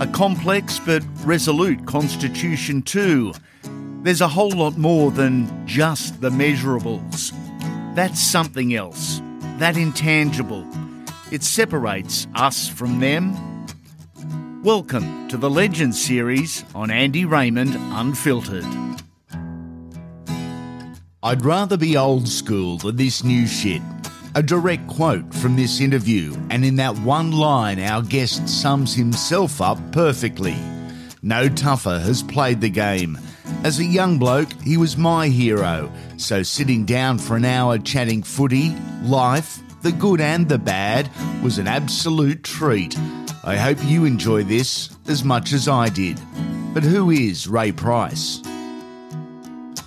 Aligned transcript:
a 0.00 0.06
complex 0.06 0.78
but 0.78 1.04
resolute 1.26 1.84
constitution 1.84 2.80
too. 2.80 3.34
There's 4.02 4.20
a 4.20 4.28
whole 4.28 4.52
lot 4.52 4.78
more 4.78 5.10
than 5.10 5.66
just 5.66 6.20
the 6.20 6.30
measurables. 6.30 7.32
That's 7.96 8.20
something 8.20 8.72
else, 8.72 9.20
that 9.58 9.76
intangible. 9.76 10.64
It 11.32 11.42
separates 11.42 12.28
us 12.36 12.68
from 12.68 13.00
them. 13.00 13.34
Welcome 14.62 15.26
to 15.28 15.36
the 15.36 15.50
Legends 15.50 16.00
series 16.00 16.64
on 16.76 16.92
Andy 16.92 17.24
Raymond 17.24 17.74
Unfiltered. 17.74 18.64
I'd 21.20 21.44
rather 21.44 21.76
be 21.76 21.96
old 21.96 22.28
school 22.28 22.78
than 22.78 22.94
this 22.94 23.24
new 23.24 23.48
shit. 23.48 23.82
A 24.36 24.42
direct 24.44 24.86
quote 24.86 25.34
from 25.34 25.56
this 25.56 25.80
interview, 25.80 26.36
and 26.50 26.64
in 26.64 26.76
that 26.76 26.96
one 27.00 27.32
line, 27.32 27.80
our 27.80 28.02
guest 28.02 28.48
sums 28.48 28.94
himself 28.94 29.60
up 29.60 29.78
perfectly. 29.90 30.56
No 31.20 31.48
tougher 31.48 31.98
has 31.98 32.22
played 32.22 32.60
the 32.60 32.70
game. 32.70 33.18
As 33.64 33.78
a 33.78 33.84
young 33.84 34.18
bloke, 34.18 34.52
he 34.62 34.76
was 34.76 34.96
my 34.96 35.28
hero, 35.28 35.92
so 36.16 36.42
sitting 36.42 36.84
down 36.84 37.18
for 37.18 37.36
an 37.36 37.44
hour 37.44 37.78
chatting 37.78 38.22
footy, 38.22 38.70
life, 39.02 39.60
the 39.82 39.92
good 39.92 40.20
and 40.20 40.48
the 40.48 40.58
bad, 40.58 41.10
was 41.42 41.58
an 41.58 41.66
absolute 41.66 42.44
treat. 42.44 42.96
I 43.44 43.56
hope 43.56 43.78
you 43.82 44.04
enjoy 44.04 44.44
this 44.44 44.90
as 45.08 45.24
much 45.24 45.52
as 45.52 45.68
I 45.68 45.88
did. 45.88 46.20
But 46.74 46.82
who 46.82 47.10
is 47.10 47.48
Ray 47.48 47.72
Price? 47.72 48.40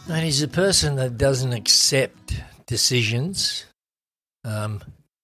And 0.09 0.25
he's 0.25 0.41
a 0.41 0.47
person 0.47 0.95
that 0.97 1.17
doesn't 1.17 1.53
accept 1.53 2.41
decisions. 2.65 3.65
Um, 4.43 4.81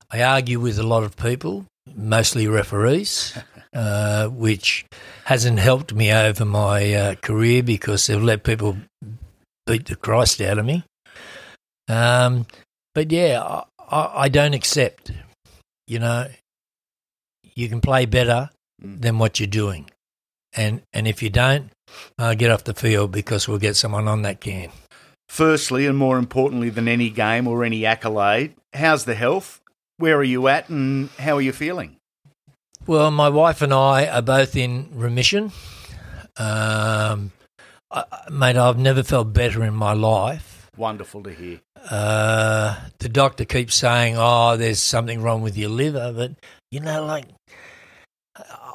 I 0.09 0.23
argue 0.23 0.59
with 0.59 0.79
a 0.79 0.83
lot 0.83 1.03
of 1.03 1.17
people, 1.17 1.65
mostly 1.95 2.47
referees, 2.47 3.37
uh, 3.73 4.27
which 4.27 4.85
hasn't 5.27 5.59
helped 5.59 5.93
me 5.93 6.09
over 6.09 6.45
my 6.45 6.93
uh, 6.93 7.15
career 7.15 7.61
because 7.61 8.07
they've 8.07 8.23
let 8.23 8.45
people 8.45 8.77
beat 9.65 9.85
the 9.85 9.95
Christ 9.97 10.39
out 10.39 10.57
of 10.57 10.65
me. 10.65 10.85
Um, 11.89 12.45
but 12.95 13.11
yeah, 13.11 13.63
I, 13.77 14.11
I, 14.15 14.29
don't 14.29 14.53
accept. 14.53 15.11
You 15.85 15.99
know, 15.99 16.27
you 17.55 17.67
can 17.67 17.81
play 17.81 18.05
better 18.05 18.51
than 18.79 19.19
what 19.19 19.37
you're 19.37 19.47
doing, 19.47 19.91
and 20.55 20.81
and 20.93 21.05
if 21.09 21.21
you 21.21 21.29
don't, 21.29 21.71
uh, 22.17 22.33
get 22.33 22.49
off 22.49 22.63
the 22.63 22.73
field 22.73 23.11
because 23.11 23.49
we'll 23.49 23.57
get 23.57 23.75
someone 23.75 24.07
on 24.07 24.21
that 24.21 24.39
can. 24.39 24.69
Firstly, 25.27 25.87
and 25.87 25.97
more 25.97 26.17
importantly 26.17 26.69
than 26.69 26.87
any 26.87 27.09
game 27.09 27.49
or 27.49 27.65
any 27.65 27.85
accolade, 27.85 28.55
how's 28.73 29.03
the 29.03 29.15
health? 29.15 29.59
Where 29.97 30.15
are 30.15 30.23
you 30.23 30.47
at 30.47 30.69
and 30.69 31.09
how 31.19 31.35
are 31.35 31.41
you 31.41 31.51
feeling? 31.51 31.96
Well, 32.87 33.11
my 33.11 33.27
wife 33.27 33.61
and 33.61 33.73
I 33.73 34.07
are 34.07 34.21
both 34.21 34.55
in 34.55 34.87
remission. 34.93 35.51
Um, 36.37 37.33
I, 37.91 38.05
mate, 38.31 38.55
I've 38.55 38.77
never 38.77 39.03
felt 39.03 39.33
better 39.33 39.65
in 39.65 39.73
my 39.73 39.91
life. 39.91 40.71
Wonderful 40.77 41.21
to 41.23 41.33
hear. 41.33 41.59
Uh, 41.91 42.79
the 42.99 43.09
doctor 43.09 43.43
keeps 43.43 43.75
saying, 43.75 44.15
"Oh, 44.17 44.55
there's 44.55 44.79
something 44.79 45.21
wrong 45.21 45.41
with 45.41 45.57
your 45.57 45.69
liver," 45.69 46.13
but 46.15 46.31
you 46.71 46.79
know, 46.79 47.05
like 47.05 47.25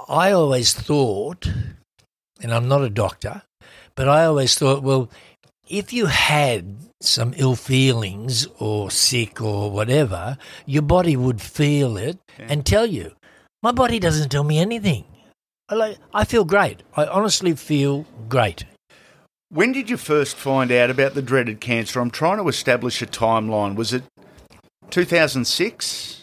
I 0.08 0.32
always 0.32 0.74
thought, 0.74 1.50
and 2.42 2.52
I'm 2.52 2.68
not 2.68 2.82
a 2.82 2.90
doctor, 2.90 3.42
but 3.94 4.10
I 4.10 4.26
always 4.26 4.54
thought, 4.56 4.82
well, 4.82 5.10
if 5.70 5.90
you 5.90 6.04
had 6.06 6.76
some 7.00 7.32
ill 7.38 7.56
feelings 7.56 8.46
or 8.58 8.90
sick 8.90 9.40
or 9.40 9.70
whatever, 9.70 10.36
your 10.66 10.82
body 10.82 11.16
would 11.16 11.40
feel 11.40 11.96
it 11.96 12.18
and 12.38 12.66
tell 12.66 12.84
you. 12.84 13.14
My 13.62 13.70
body 13.70 14.00
doesn't 14.00 14.30
tell 14.30 14.42
me 14.42 14.58
anything. 14.58 15.04
I 15.68 15.74
like 15.76 15.98
I 16.12 16.24
feel 16.24 16.44
great. 16.44 16.82
I 16.96 17.06
honestly 17.06 17.54
feel 17.54 18.04
great. 18.28 18.64
When 19.50 19.70
did 19.70 19.88
you 19.88 19.96
first 19.96 20.36
find 20.36 20.72
out 20.72 20.90
about 20.90 21.14
the 21.14 21.22
dreaded 21.22 21.60
cancer? 21.60 22.00
I'm 22.00 22.10
trying 22.10 22.38
to 22.38 22.48
establish 22.48 23.02
a 23.02 23.06
timeline. 23.06 23.76
Was 23.76 23.92
it 23.92 24.02
2006? 24.90 26.22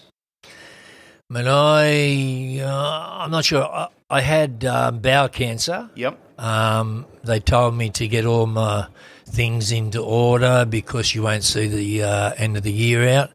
When 1.28 1.48
I, 1.48 2.60
uh, 2.60 3.24
I'm 3.24 3.30
not 3.30 3.46
sure. 3.46 3.64
I, 3.64 3.88
I 4.10 4.22
had 4.22 4.66
um, 4.66 5.00
bowel 5.00 5.30
cancer. 5.30 5.92
Yep. 5.94 6.20
Um, 6.40 7.06
they 7.24 7.40
told 7.40 7.76
me 7.76 7.92
to 7.92 8.08
get 8.08 8.26
all 8.26 8.48
my 8.48 8.88
things 9.26 9.72
into 9.72 10.02
order 10.02 10.66
because 10.68 11.14
you 11.14 11.22
won't 11.22 11.44
see 11.44 11.68
the 11.68 12.04
uh, 12.04 12.34
end 12.36 12.58
of 12.58 12.64
the 12.64 12.72
year 12.72 13.08
out. 13.08 13.30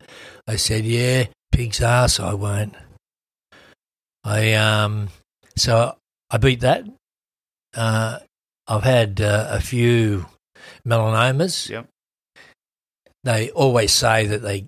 I 0.48 0.56
said, 0.56 0.84
"Yeah, 0.84 1.26
pig's 1.52 1.80
ass, 1.80 2.18
I 2.18 2.34
won't." 2.34 2.74
I 4.24 4.54
um, 4.54 5.08
so 5.56 5.96
I 6.30 6.38
beat 6.38 6.60
that. 6.60 6.84
Uh, 7.74 8.18
I've 8.66 8.82
had 8.82 9.20
uh, 9.20 9.48
a 9.50 9.60
few 9.60 10.26
melanomas. 10.86 11.68
Yep. 11.68 11.88
They 13.24 13.50
always 13.50 13.92
say 13.92 14.26
that 14.26 14.42
they 14.42 14.66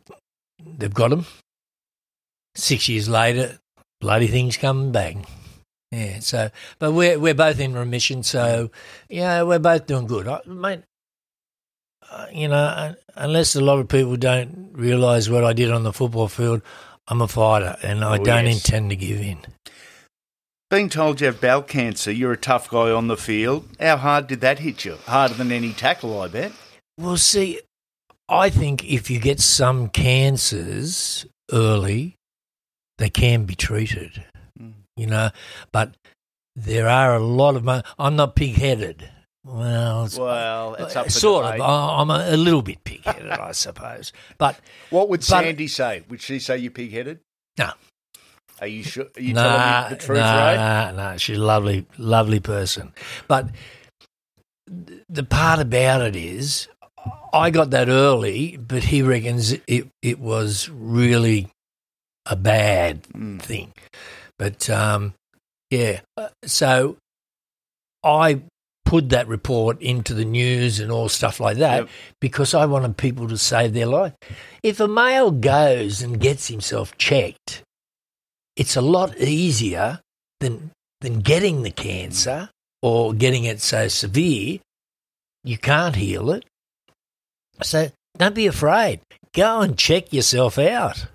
they've 0.63 0.93
got 0.93 1.11
them. 1.11 1.27
Six 2.55 2.89
years 2.89 3.09
later, 3.09 3.59
bloody 4.01 4.27
things 4.27 4.57
come 4.57 4.93
back. 4.93 5.17
Yeah. 5.91 6.21
So, 6.21 6.51
but 6.79 6.93
we're 6.93 7.19
we're 7.19 7.35
both 7.35 7.61
in 7.61 7.75
remission. 7.75 8.23
So, 8.23 8.71
yeah, 9.09 9.43
we're 9.43 9.59
both 9.59 9.87
doing 9.87 10.07
good. 10.07 10.27
I, 10.29 10.41
mate, 10.47 10.83
uh, 12.11 12.27
you 12.33 12.49
know, 12.49 12.95
unless 13.15 13.55
a 13.57 13.61
lot 13.61 13.79
of 13.79 13.89
people 13.89 14.17
don't 14.17 14.71
realise 14.73 15.29
what 15.29 15.45
I 15.45 15.53
did 15.53 15.71
on 15.71 15.83
the 15.83 15.93
football 15.93 16.29
field, 16.29 16.63
I'm 17.09 17.23
a 17.23 17.29
fighter, 17.29 17.77
and 17.83 18.05
I 18.05 18.19
Oh, 18.19 18.25
don't 18.25 18.47
yes. 18.47 18.57
intend 18.57 18.91
to 18.91 18.97
give 18.97 19.21
in. 19.21 19.39
Being 20.71 20.89
told 20.89 21.21
you 21.21 21.29
have 21.29 21.41
bowel 21.41 21.63
cancer, 21.63 22.11
you're 22.11 22.33
a 22.33 22.37
tough 22.37 22.69
guy 22.69 22.91
on 22.91 23.07
the 23.07 23.17
field. 23.17 23.69
How 23.79 23.97
hard 23.99 24.27
did 24.27 24.41
that 24.41 24.59
hit 24.59 24.85
you? 24.85 24.97
Harder 25.07 25.35
than 25.35 25.53
any 25.53 25.73
tackle, 25.73 26.21
I 26.21 26.27
bet. 26.29 26.53
Well, 26.99 27.17
see, 27.17 27.61
I 28.29 28.51
think 28.51 28.85
if 28.85 29.09
you 29.09 29.21
get 29.21 29.39
some 29.41 29.89
cancers 29.89 31.25
early, 31.53 32.17
they 32.99 33.11
can 33.11 33.45
be 33.45 33.55
treated, 33.55 34.25
Mm. 34.61 34.73
you 34.97 35.07
know, 35.07 35.31
but 35.71 35.95
there 36.57 36.89
are 36.89 37.15
a 37.15 37.21
lot 37.23 37.55
of. 37.55 37.63
Mo- 37.63 37.83
I'm 37.99 38.17
not 38.17 38.35
pig 38.35 38.55
headed. 38.57 39.09
Well, 39.47 40.05
it's, 40.07 40.19
Well, 40.19 40.75
it's 40.75 40.97
up 40.97 41.05
for 41.07 41.11
sort 41.11 41.45
debate. 41.47 41.61
of. 41.61 41.67
I- 41.69 42.01
I'm 42.01 42.11
a, 42.11 42.35
a 42.35 42.37
little 42.37 42.63
bit 42.63 42.83
pig 42.85 43.05
headed, 43.05 43.31
I 43.31 43.53
suppose. 43.53 44.13
But 44.39 44.59
What 44.91 45.09
would 45.09 45.21
but- 45.21 45.25
Sandy 45.27 45.69
say? 45.69 46.03
Would 46.09 46.21
she 46.21 46.39
say 46.41 46.59
you're 46.59 46.73
pig-headed? 46.73 47.21
no, 47.59 47.71
Are 48.61 48.67
you 48.67 48.83
sure? 48.83 49.07
Are 49.17 49.21
you 49.21 49.35
nah, 49.35 49.43
telling 49.43 49.91
me 49.93 49.97
the 49.97 50.03
truth, 50.05 50.19
nah, 50.19 50.49
Ray? 50.49 50.57
nah, 50.57 50.91
nah. 50.93 51.17
She's 51.17 51.37
a 51.39 51.41
lovely, 51.43 51.87
lovely 51.99 52.41
person. 52.41 52.93
But 53.29 53.51
the 55.09 55.23
part 55.23 55.61
about 55.61 56.03
it 56.03 56.17
is, 56.17 56.67
I 57.33 57.51
got 57.51 57.71
that 57.71 57.89
early, 57.89 58.57
but 58.57 58.83
he 58.85 59.03
reckons 59.03 59.53
it 59.69 59.89
it 60.03 60.19
was 60.19 60.69
really 60.71 61.49
a 62.27 62.35
bad 62.35 63.03
Mm. 63.15 63.41
thing. 63.41 63.73
But 64.39 64.69
um, 64.69 65.15
yeah, 65.71 66.01
uh, 66.17 66.29
so 66.45 66.97
I 68.03 68.43
put 68.87 69.11
that 69.11 69.29
report 69.29 69.81
into 69.83 70.15
the 70.15 70.25
news 70.25 70.81
and 70.81 70.91
all 70.91 71.09
stuff 71.11 71.41
like 71.41 71.59
that 71.59 71.81
Yep. 71.83 71.89
because 72.21 72.55
I 72.55 72.65
wanted 72.65 72.97
people 72.97 73.29
to 73.29 73.37
save 73.37 73.75
their 73.75 73.87
life. 73.87 74.15
If 74.63 74.81
a 74.81 74.89
male 74.89 75.31
goes 75.31 76.01
and 76.01 76.19
gets 76.21 76.49
himself 76.49 76.97
checked, 76.97 77.63
it's 78.57 78.77
a 78.77 78.81
lot 78.81 79.19
easier 79.19 80.01
than 80.41 80.71
than 81.03 81.21
getting 81.21 81.63
the 81.63 81.71
cancer 81.71 82.49
or 82.81 83.13
getting 83.13 83.45
it 83.45 83.61
so 83.61 83.89
severe 83.89 84.61
you 85.45 85.59
can't 85.59 85.95
heal 85.97 86.31
it. 86.31 86.45
So 87.63 87.91
don't 88.19 88.35
be 88.35 88.47
afraid. 88.47 89.01
Go 89.33 89.61
and 89.61 89.77
check 89.79 90.13
yourself 90.13 90.59
out. 90.59 91.07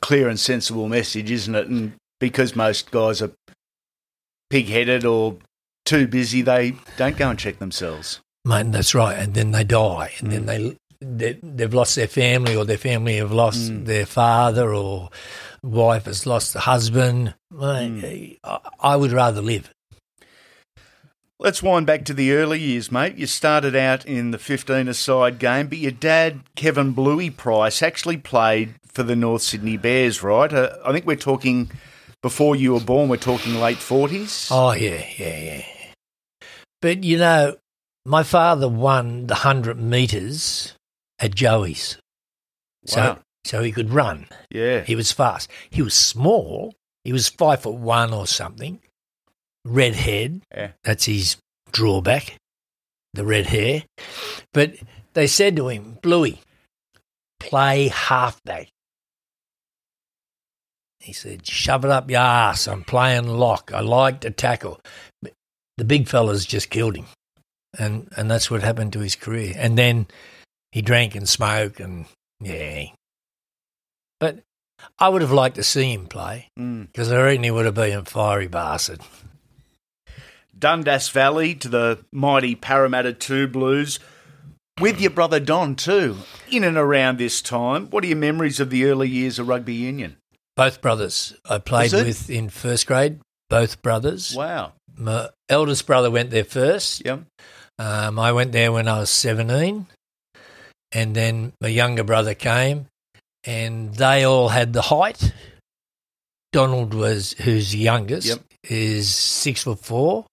Clear 0.00 0.28
and 0.28 0.38
sensible 0.40 0.88
message, 0.88 1.30
isn't 1.30 1.54
it? 1.54 1.68
And 1.68 1.92
because 2.20 2.56
most 2.56 2.90
guys 2.90 3.20
are 3.22 3.30
pig 4.50 4.66
headed 4.66 5.04
or 5.04 5.36
too 5.86 6.06
busy, 6.06 6.42
they 6.42 6.74
don't 6.96 7.16
go 7.16 7.30
and 7.30 7.38
check 7.38 7.58
themselves. 7.58 8.20
Mate, 8.44 8.70
that's 8.72 8.94
right. 8.94 9.18
And 9.18 9.34
then 9.34 9.52
they 9.52 9.64
die, 9.64 10.12
and 10.18 10.30
then 10.30 10.44
mm. 10.44 10.76
they, 11.00 11.32
they 11.32 11.38
they've 11.42 11.74
lost 11.74 11.96
their 11.96 12.06
family, 12.06 12.54
or 12.54 12.64
their 12.64 12.78
family 12.78 13.16
have 13.16 13.32
lost 13.32 13.72
mm. 13.72 13.86
their 13.86 14.06
father, 14.06 14.74
or 14.74 15.10
wife 15.62 16.04
has 16.04 16.26
lost 16.26 16.52
the 16.52 16.60
husband. 16.60 17.34
Mate, 17.50 17.90
mm. 17.90 18.04
eh, 18.04 18.36
I, 18.44 18.58
I 18.80 18.96
would 18.96 19.12
rather 19.12 19.40
live. 19.40 19.72
Let's 21.38 21.62
wind 21.62 21.86
back 21.86 22.06
to 22.06 22.14
the 22.14 22.32
early 22.32 22.60
years, 22.60 22.90
mate. 22.90 23.16
You 23.16 23.26
started 23.26 23.76
out 23.76 24.06
in 24.06 24.30
the 24.30 24.38
15 24.38 24.92
side 24.94 25.38
game, 25.38 25.66
but 25.66 25.76
your 25.76 25.92
dad, 25.92 26.40
Kevin 26.54 26.92
Bluey 26.92 27.28
Price, 27.28 27.82
actually 27.82 28.16
played 28.16 28.74
for 28.86 29.02
the 29.02 29.14
North 29.14 29.42
Sydney 29.42 29.76
Bears, 29.76 30.22
right? 30.22 30.50
Uh, 30.50 30.70
I 30.82 30.92
think 30.92 31.04
we're 31.04 31.16
talking 31.16 31.70
before 32.22 32.56
you 32.56 32.72
were 32.72 32.80
born, 32.80 33.10
we're 33.10 33.18
talking 33.18 33.54
late 33.56 33.76
40s. 33.76 34.48
Oh 34.50 34.72
yeah, 34.72 35.04
yeah, 35.18 35.38
yeah. 35.38 35.64
But 36.86 37.02
you 37.02 37.18
know, 37.18 37.56
my 38.04 38.22
father 38.22 38.68
won 38.68 39.26
the 39.26 39.34
hundred 39.34 39.76
meters 39.76 40.74
at 41.18 41.34
Joey's, 41.34 41.98
so 42.84 43.18
so 43.44 43.60
he 43.60 43.72
could 43.72 43.92
run. 43.92 44.28
Yeah. 44.52 44.82
He 44.82 44.94
was 44.94 45.10
fast. 45.10 45.50
He 45.68 45.82
was 45.82 45.94
small. 45.94 46.74
He 47.02 47.12
was 47.12 47.28
five 47.28 47.62
foot 47.62 47.74
one 47.74 48.14
or 48.14 48.28
something. 48.28 48.78
Red 49.64 49.96
head. 49.96 50.42
Yeah. 50.54 50.70
That's 50.84 51.06
his 51.06 51.38
drawback, 51.72 52.36
the 53.14 53.24
red 53.24 53.46
hair. 53.46 53.82
But 54.54 54.76
they 55.14 55.26
said 55.26 55.56
to 55.56 55.66
him, 55.66 55.98
Bluey, 56.02 56.38
play 57.40 57.88
halfback. 57.88 58.68
He 61.00 61.12
said, 61.12 61.44
shove 61.48 61.84
it 61.84 61.90
up 61.90 62.08
your 62.08 62.20
ass. 62.20 62.68
I'm 62.68 62.84
playing 62.84 63.26
lock. 63.26 63.72
I 63.74 63.80
like 63.80 64.20
to 64.20 64.30
tackle. 64.30 64.80
The 65.76 65.84
big 65.84 66.08
fellas 66.08 66.44
just 66.46 66.70
killed 66.70 66.96
him. 66.96 67.06
And, 67.78 68.08
and 68.16 68.30
that's 68.30 68.50
what 68.50 68.62
happened 68.62 68.92
to 68.94 69.00
his 69.00 69.16
career. 69.16 69.54
And 69.56 69.76
then 69.76 70.06
he 70.72 70.80
drank 70.82 71.14
and 71.14 71.28
smoked 71.28 71.80
and, 71.80 72.06
yeah. 72.40 72.86
But 74.18 74.40
I 74.98 75.08
would 75.10 75.20
have 75.22 75.32
liked 75.32 75.56
to 75.56 75.62
see 75.62 75.92
him 75.92 76.06
play 76.06 76.48
Mm. 76.58 76.86
because 76.86 77.12
I 77.12 77.20
reckon 77.22 77.44
he 77.44 77.50
would 77.50 77.66
have 77.66 77.74
been 77.74 77.98
a 77.98 78.04
fiery 78.04 78.46
bastard. 78.48 79.00
Dundas 80.58 81.10
Valley 81.10 81.54
to 81.56 81.68
the 81.68 82.04
mighty 82.12 82.54
Parramatta 82.54 83.12
2 83.12 83.48
Blues. 83.48 83.98
With 84.80 85.00
your 85.00 85.10
brother 85.10 85.40
Don, 85.40 85.74
too, 85.74 86.18
in 86.50 86.62
and 86.62 86.76
around 86.76 87.18
this 87.18 87.40
time. 87.40 87.86
What 87.88 88.04
are 88.04 88.08
your 88.08 88.16
memories 88.18 88.60
of 88.60 88.68
the 88.68 88.84
early 88.84 89.08
years 89.08 89.38
of 89.38 89.48
rugby 89.48 89.74
union? 89.74 90.16
Both 90.54 90.82
brothers 90.82 91.34
I 91.48 91.58
played 91.58 91.92
with 91.92 92.28
in 92.28 92.50
first 92.50 92.86
grade. 92.86 93.20
Both 93.48 93.80
brothers. 93.80 94.34
Wow. 94.34 94.72
My 94.98 95.28
eldest 95.48 95.86
brother 95.86 96.10
went 96.10 96.30
there 96.30 96.44
first. 96.44 97.04
Yep. 97.04 97.22
Um, 97.78 98.18
I 98.18 98.32
went 98.32 98.52
there 98.52 98.72
when 98.72 98.88
I 98.88 99.00
was 99.00 99.10
17. 99.10 99.86
And 100.92 101.14
then 101.14 101.52
my 101.60 101.68
younger 101.68 102.04
brother 102.04 102.34
came, 102.34 102.86
and 103.44 103.92
they 103.94 104.24
all 104.24 104.48
had 104.48 104.72
the 104.72 104.82
height. 104.82 105.32
Donald 106.52 106.94
was, 106.94 107.32
who's 107.32 107.72
the 107.72 107.78
youngest, 107.78 108.28
Yep. 108.28 108.40
is 108.70 109.12
six 109.14 109.64
foot 109.64 109.80
four. 109.80 110.26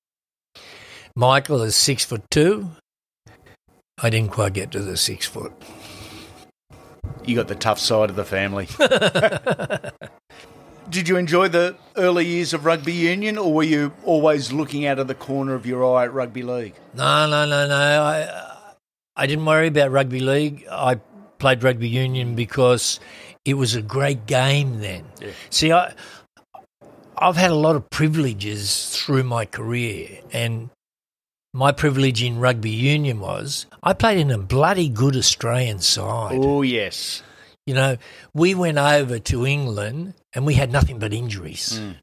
Michael 1.15 1.61
is 1.63 1.75
six 1.75 2.05
foot 2.05 2.23
two. 2.31 2.69
I 4.01 4.09
didn't 4.09 4.31
quite 4.31 4.53
get 4.53 4.71
to 4.71 4.79
the 4.79 4.95
six 4.95 5.25
foot. 5.25 5.51
You 7.25 7.35
got 7.35 7.47
the 7.47 7.55
tough 7.55 7.79
side 7.79 8.09
of 8.09 8.15
the 8.15 8.23
family. 8.25 8.67
Did 10.93 11.09
you 11.09 11.17
enjoy 11.17 11.47
the 11.47 11.75
early 11.97 12.23
years 12.23 12.53
of 12.53 12.65
rugby 12.65 12.93
union, 12.93 13.39
or 13.39 13.51
were 13.51 13.63
you 13.63 13.91
always 14.03 14.53
looking 14.53 14.85
out 14.85 14.99
of 14.99 15.07
the 15.07 15.15
corner 15.15 15.55
of 15.55 15.65
your 15.65 15.83
eye 15.97 16.03
at 16.03 16.13
rugby 16.13 16.43
league? 16.43 16.75
No, 16.93 17.27
no, 17.27 17.47
no, 17.47 17.67
no. 17.67 18.03
I 18.03 18.63
I 19.15 19.25
didn't 19.25 19.43
worry 19.43 19.69
about 19.69 19.89
rugby 19.89 20.19
league. 20.19 20.67
I 20.69 20.99
played 21.39 21.63
rugby 21.63 21.89
union 21.89 22.35
because 22.35 22.99
it 23.43 23.55
was 23.55 23.73
a 23.73 23.81
great 23.81 24.27
game 24.27 24.81
then. 24.81 25.05
Yeah. 25.19 25.31
See, 25.49 25.71
I 25.71 25.95
I've 27.17 27.37
had 27.37 27.49
a 27.49 27.55
lot 27.55 27.75
of 27.75 27.89
privileges 27.89 28.95
through 28.95 29.23
my 29.23 29.45
career, 29.45 30.19
and 30.31 30.69
my 31.53 31.71
privilege 31.71 32.21
in 32.21 32.37
rugby 32.37 32.69
union 32.69 33.19
was 33.19 33.65
I 33.81 33.93
played 33.93 34.19
in 34.19 34.29
a 34.29 34.37
bloody 34.37 34.89
good 34.89 35.15
Australian 35.15 35.79
side. 35.79 36.37
Oh, 36.39 36.61
yes. 36.61 37.23
You 37.65 37.73
know, 37.73 37.97
we 38.33 38.55
went 38.55 38.77
over 38.77 39.19
to 39.19 39.45
England 39.45 40.15
and 40.33 40.45
we 40.45 40.55
had 40.55 40.71
nothing 40.71 40.99
but 40.99 41.13
injuries. 41.13 41.79
Mm. 41.79 41.95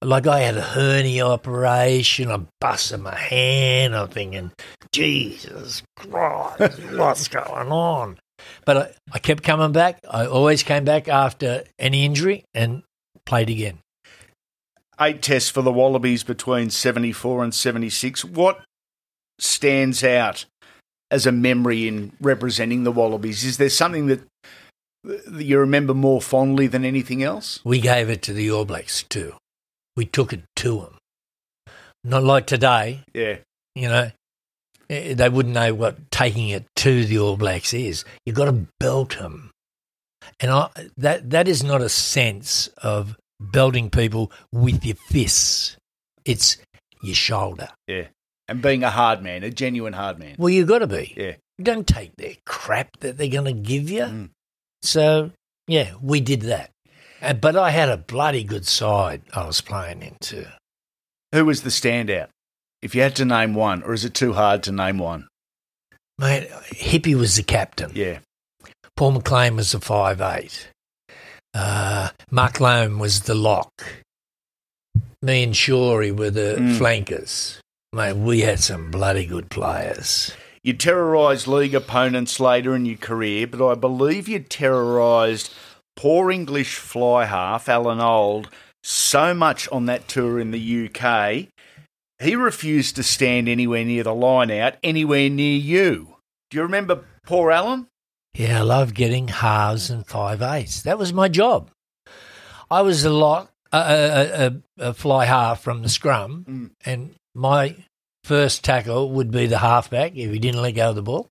Like 0.00 0.26
I 0.26 0.40
had 0.40 0.56
a 0.56 0.62
hernia 0.62 1.26
operation, 1.26 2.30
I 2.30 2.40
busted 2.60 3.00
my 3.00 3.16
hand. 3.16 3.96
I'm 3.96 4.08
thinking, 4.08 4.52
Jesus 4.92 5.82
Christ, 5.96 6.78
what's 6.92 7.28
going 7.28 7.72
on? 7.72 8.18
But 8.64 8.76
I, 8.76 8.94
I 9.12 9.18
kept 9.18 9.42
coming 9.42 9.72
back. 9.72 9.98
I 10.08 10.26
always 10.26 10.62
came 10.62 10.84
back 10.84 11.08
after 11.08 11.64
any 11.78 12.04
injury 12.04 12.44
and 12.54 12.82
played 13.26 13.50
again. 13.50 13.78
Eight 15.00 15.20
tests 15.20 15.50
for 15.50 15.62
the 15.62 15.72
Wallabies 15.72 16.22
between 16.22 16.70
74 16.70 17.44
and 17.44 17.54
76. 17.54 18.24
What 18.24 18.60
stands 19.38 20.02
out 20.02 20.44
as 21.10 21.26
a 21.26 21.32
memory 21.32 21.88
in 21.88 22.12
representing 22.20 22.84
the 22.84 22.92
Wallabies? 22.92 23.44
Is 23.44 23.58
there 23.58 23.68
something 23.68 24.06
that 24.06 24.20
that 24.20 24.24
you 25.04 25.58
remember 25.58 25.94
more 25.94 26.20
fondly 26.20 26.66
than 26.66 26.84
anything 26.84 27.22
else? 27.22 27.60
We 27.64 27.80
gave 27.80 28.08
it 28.10 28.22
to 28.22 28.32
the 28.32 28.50
All 28.50 28.64
Blacks 28.64 29.02
too. 29.02 29.34
We 29.96 30.06
took 30.06 30.32
it 30.32 30.42
to 30.56 30.80
them. 30.80 31.74
Not 32.04 32.22
like 32.24 32.46
today, 32.46 33.00
Yeah. 33.14 33.38
you 33.74 33.88
know, 33.88 34.10
they 34.88 35.28
wouldn't 35.28 35.54
know 35.54 35.74
what 35.74 36.10
taking 36.10 36.48
it 36.48 36.64
to 36.76 37.04
the 37.04 37.18
All 37.18 37.36
Blacks 37.36 37.74
is. 37.74 38.04
You've 38.24 38.36
got 38.36 38.46
to 38.46 38.66
belt 38.80 39.18
them. 39.18 39.50
And 40.40 40.50
I, 40.50 40.70
that, 40.96 41.30
that 41.30 41.48
is 41.48 41.62
not 41.64 41.80
a 41.80 41.88
sense 41.88 42.68
of 42.78 43.16
belting 43.40 43.90
people 43.90 44.30
with 44.52 44.84
your 44.84 44.96
fists. 45.08 45.76
It's 46.24 46.56
your 47.02 47.14
shoulder. 47.14 47.70
Yeah. 47.86 48.06
And 48.48 48.62
being 48.62 48.82
a 48.82 48.90
hard 48.90 49.22
man, 49.22 49.42
a 49.42 49.50
genuine 49.50 49.92
hard 49.92 50.18
man. 50.18 50.36
Well, 50.38 50.50
you've 50.50 50.68
got 50.68 50.78
to 50.78 50.86
be. 50.86 51.12
Yeah. 51.16 51.34
Don't 51.60 51.86
take 51.86 52.16
their 52.16 52.34
crap 52.46 52.98
that 53.00 53.18
they're 53.18 53.28
going 53.28 53.44
to 53.44 53.52
give 53.52 53.90
you. 53.90 54.02
Mm. 54.02 54.30
So, 54.82 55.30
yeah, 55.66 55.92
we 56.02 56.20
did 56.20 56.42
that. 56.42 56.70
And, 57.20 57.40
but 57.40 57.56
I 57.56 57.70
had 57.70 57.88
a 57.88 57.96
bloody 57.96 58.44
good 58.44 58.66
side 58.66 59.22
I 59.34 59.44
was 59.46 59.60
playing 59.60 60.02
into. 60.02 60.46
Who 61.32 61.44
was 61.44 61.62
the 61.62 61.70
standout? 61.70 62.28
If 62.80 62.94
you 62.94 63.02
had 63.02 63.16
to 63.16 63.24
name 63.24 63.54
one, 63.54 63.82
or 63.82 63.92
is 63.92 64.04
it 64.04 64.14
too 64.14 64.32
hard 64.34 64.62
to 64.64 64.72
name 64.72 64.98
one? 64.98 65.26
Mate, 66.18 66.48
Hippie 66.70 67.14
was 67.16 67.36
the 67.36 67.42
captain. 67.42 67.90
Yeah. 67.94 68.20
Paul 68.96 69.12
McLean 69.12 69.56
was 69.56 69.72
the 69.72 69.80
five 69.80 70.20
eight. 70.20 70.68
Uh, 71.54 72.10
Mark 72.30 72.60
Loane 72.60 72.98
was 72.98 73.22
the 73.22 73.34
lock. 73.34 73.70
Me 75.22 75.42
and 75.42 75.54
Shorey 75.54 76.12
were 76.16 76.30
the 76.30 76.56
Mm. 76.58 76.78
flankers. 76.78 77.60
Mate, 77.92 78.12
we 78.14 78.40
had 78.40 78.60
some 78.60 78.90
bloody 78.90 79.26
good 79.26 79.50
players. 79.50 80.32
You 80.68 80.74
terrorised 80.74 81.46
league 81.46 81.74
opponents 81.74 82.38
later 82.38 82.76
in 82.76 82.84
your 82.84 82.98
career, 82.98 83.46
but 83.46 83.66
I 83.66 83.74
believe 83.74 84.28
you 84.28 84.38
terrorised 84.40 85.50
poor 85.96 86.30
English 86.30 86.74
fly 86.76 87.24
half, 87.24 87.70
Alan 87.70 88.02
Old, 88.02 88.50
so 88.82 89.32
much 89.32 89.66
on 89.70 89.86
that 89.86 90.08
tour 90.08 90.38
in 90.38 90.50
the 90.50 90.90
UK. 90.90 91.46
He 92.22 92.36
refused 92.36 92.96
to 92.96 93.02
stand 93.02 93.48
anywhere 93.48 93.82
near 93.82 94.02
the 94.02 94.14
line 94.14 94.50
out, 94.50 94.74
anywhere 94.82 95.30
near 95.30 95.56
you. 95.56 96.16
Do 96.50 96.58
you 96.58 96.62
remember 96.64 97.02
poor 97.24 97.50
Alan? 97.50 97.86
Yeah, 98.34 98.58
I 98.58 98.62
love 98.62 98.92
getting 98.92 99.28
halves 99.28 99.88
and 99.88 100.06
five 100.06 100.42
eights. 100.42 100.82
That 100.82 100.98
was 100.98 101.14
my 101.14 101.28
job. 101.28 101.70
I 102.70 102.82
was 102.82 103.06
a 103.06 103.10
lot 103.10 103.50
a, 103.72 103.78
a, 103.78 104.46
a, 104.46 104.88
a 104.90 104.92
fly 104.92 105.24
half 105.24 105.62
from 105.62 105.80
the 105.80 105.88
scrum, 105.88 106.44
Mm. 106.46 106.70
and 106.84 107.14
my 107.34 107.74
first 108.28 108.62
tackle 108.62 109.10
would 109.12 109.30
be 109.30 109.46
the 109.46 109.58
halfback 109.58 110.12
if 110.14 110.30
he 110.30 110.38
didn't 110.38 110.62
let 110.62 110.72
go 110.76 110.90
of 110.90 110.94
the 110.96 111.02
ball, 111.02 111.28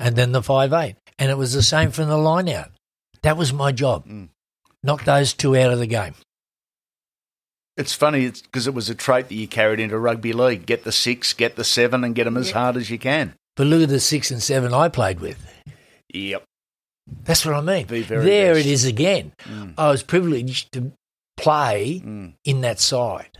and 0.00 0.16
then 0.16 0.32
the 0.32 0.42
five 0.42 0.72
eight, 0.72 0.96
and 1.18 1.30
it 1.30 1.38
was 1.38 1.52
the 1.54 1.62
same 1.62 1.90
from 1.92 2.08
the 2.08 2.18
line 2.18 2.48
out. 2.48 2.70
That 3.22 3.36
was 3.36 3.52
my 3.52 3.72
job. 3.72 4.06
Mm. 4.06 4.28
Knock 4.82 5.04
those 5.04 5.32
two 5.32 5.56
out 5.56 5.72
of 5.72 5.78
the 5.78 5.86
game. 5.86 6.14
It's 7.76 7.94
funny 7.94 8.24
it's 8.24 8.42
because 8.42 8.66
it 8.66 8.74
was 8.74 8.90
a 8.90 8.94
trait 8.94 9.28
that 9.28 9.34
you 9.34 9.46
carried 9.46 9.78
into 9.80 9.96
rugby 9.98 10.32
league. 10.32 10.66
Get 10.66 10.82
the 10.84 10.92
six, 10.92 11.32
get 11.32 11.54
the 11.56 11.64
seven, 11.64 12.02
and 12.04 12.14
get 12.14 12.24
them 12.24 12.36
as 12.36 12.50
hard 12.50 12.76
as 12.76 12.90
you 12.90 12.98
can. 12.98 13.34
But 13.56 13.68
look 13.68 13.82
at 13.82 13.88
the 13.88 14.00
six 14.00 14.30
and 14.30 14.42
seven 14.42 14.74
I 14.74 14.88
played 14.88 15.20
with. 15.20 15.38
Yep. 16.12 16.42
That's 17.24 17.46
what 17.46 17.54
I 17.54 17.60
mean. 17.60 17.86
The 17.86 18.02
there 18.02 18.54
best. 18.54 18.66
it 18.66 18.70
is 18.70 18.84
again. 18.84 19.32
Mm. 19.44 19.74
I 19.78 19.90
was 19.90 20.02
privileged 20.02 20.72
to 20.72 20.92
play 21.36 22.02
Mm. 22.04 22.34
in 22.44 22.60
that 22.62 22.80
side. 22.80 23.30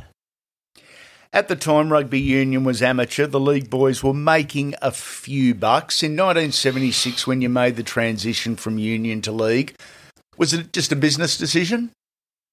At 1.32 1.48
the 1.48 1.56
time, 1.56 1.92
rugby 1.92 2.18
union 2.20 2.64
was 2.64 2.80
amateur. 2.82 3.26
The 3.26 3.38
league 3.40 3.68
boys 3.68 4.02
were 4.02 4.14
making 4.14 4.74
a 4.80 4.90
few 4.90 5.54
bucks. 5.54 6.02
In 6.02 6.12
1976, 6.12 7.26
when 7.26 7.42
you 7.42 7.48
made 7.50 7.76
the 7.76 7.82
transition 7.82 8.56
from 8.56 8.78
union 8.78 9.20
to 9.22 9.32
league, 9.32 9.74
was 10.38 10.54
it 10.54 10.72
just 10.72 10.90
a 10.90 10.96
business 10.96 11.36
decision? 11.36 11.90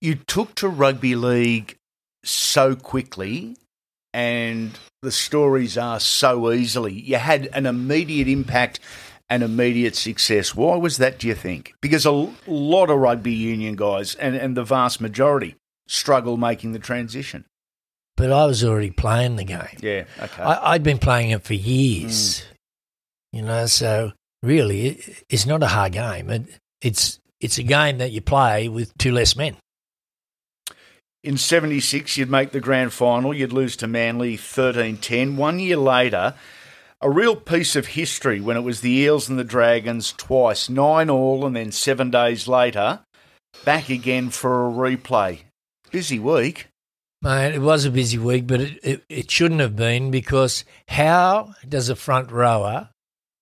You 0.00 0.16
took 0.16 0.54
to 0.56 0.68
rugby 0.68 1.14
league 1.14 1.76
so 2.24 2.76
quickly, 2.76 3.56
and 4.12 4.78
the 5.02 5.12
stories 5.12 5.78
are 5.78 6.00
so 6.00 6.52
easily. 6.52 6.92
You 6.92 7.16
had 7.16 7.46
an 7.52 7.66
immediate 7.66 8.28
impact 8.28 8.80
and 9.30 9.42
immediate 9.42 9.94
success. 9.94 10.54
Why 10.54 10.76
was 10.76 10.96
that, 10.98 11.18
do 11.18 11.28
you 11.28 11.34
think? 11.34 11.74
Because 11.80 12.06
a 12.06 12.30
lot 12.46 12.90
of 12.90 12.98
rugby 12.98 13.32
union 13.32 13.76
guys, 13.76 14.14
and, 14.14 14.34
and 14.34 14.56
the 14.56 14.64
vast 14.64 15.00
majority, 15.00 15.56
struggle 15.86 16.36
making 16.36 16.72
the 16.72 16.78
transition. 16.78 17.44
But 18.16 18.32
I 18.32 18.46
was 18.46 18.64
already 18.64 18.90
playing 18.90 19.36
the 19.36 19.44
game. 19.44 19.78
Yeah, 19.80 20.04
okay. 20.20 20.42
I, 20.42 20.72
I'd 20.72 20.82
been 20.82 20.98
playing 20.98 21.30
it 21.30 21.44
for 21.44 21.54
years, 21.54 22.40
mm. 22.40 22.44
you 23.32 23.42
know. 23.42 23.66
So 23.66 24.12
really, 24.42 24.88
it, 24.88 25.24
it's 25.28 25.46
not 25.46 25.62
a 25.62 25.68
hard 25.68 25.92
game. 25.92 26.28
It, 26.30 26.46
it's 26.80 27.20
it's 27.40 27.58
a 27.58 27.62
game 27.62 27.98
that 27.98 28.10
you 28.10 28.20
play 28.20 28.68
with 28.68 28.96
two 28.98 29.12
less 29.12 29.36
men. 29.36 29.56
In 31.22 31.36
76, 31.36 32.16
you'd 32.16 32.30
make 32.30 32.50
the 32.50 32.60
grand 32.60 32.92
final. 32.92 33.34
You'd 33.34 33.52
lose 33.52 33.76
to 33.76 33.86
Manly 33.86 34.36
13 34.36 34.96
10. 34.96 35.36
One 35.36 35.60
year 35.60 35.76
later, 35.76 36.34
a 37.00 37.10
real 37.10 37.36
piece 37.36 37.76
of 37.76 37.88
history 37.88 38.40
when 38.40 38.56
it 38.56 38.62
was 38.62 38.80
the 38.80 38.90
Eels 38.90 39.28
and 39.28 39.38
the 39.38 39.44
Dragons 39.44 40.12
twice, 40.16 40.68
nine 40.68 41.08
all, 41.08 41.46
and 41.46 41.54
then 41.54 41.70
seven 41.70 42.10
days 42.10 42.48
later, 42.48 43.00
back 43.64 43.88
again 43.88 44.30
for 44.30 44.66
a 44.66 44.70
replay. 44.70 45.40
Busy 45.90 46.18
week. 46.18 46.68
Mate, 47.20 47.54
it 47.54 47.60
was 47.60 47.84
a 47.84 47.90
busy 47.90 48.18
week, 48.18 48.46
but 48.46 48.60
it, 48.60 48.78
it, 48.82 49.04
it 49.08 49.30
shouldn't 49.30 49.60
have 49.60 49.74
been 49.74 50.10
because 50.10 50.64
how 50.88 51.54
does 51.68 51.88
a 51.88 51.96
front 51.96 52.30
rower 52.30 52.90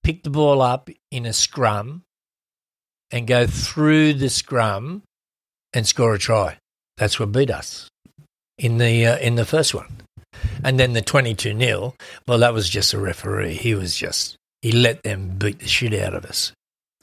pick 0.03 0.23
the 0.23 0.31
ball 0.31 0.63
up 0.63 0.89
in 1.11 1.27
a 1.27 1.33
scrum 1.33 2.03
and 3.11 3.27
go 3.27 3.47
through 3.47 4.15
the 4.15 4.31
scrum 4.31 5.03
and 5.75 5.87
score 5.87 6.15
a 6.15 6.19
try? 6.19 6.57
That's 6.97 7.21
what 7.21 7.33
beat 7.33 7.51
us 7.51 7.89
in 8.57 8.79
the 8.79 9.07
uh, 9.07 9.19
in 9.19 9.35
the 9.35 9.45
first 9.45 9.75
one, 9.75 9.89
and 10.65 10.79
then 10.79 10.93
the 10.93 11.03
twenty 11.03 11.35
two 11.35 11.59
0 11.59 11.95
Well, 12.27 12.39
that 12.39 12.55
was 12.55 12.69
just 12.69 12.93
a 12.95 12.99
referee. 12.99 13.55
He 13.55 13.75
was 13.75 13.97
just 13.97 14.37
he 14.63 14.73
let 14.73 15.03
them 15.03 15.37
beat 15.39 15.59
the 15.61 15.69
shit 15.69 15.95
out 15.95 16.15
of 16.15 16.25
us, 16.25 16.53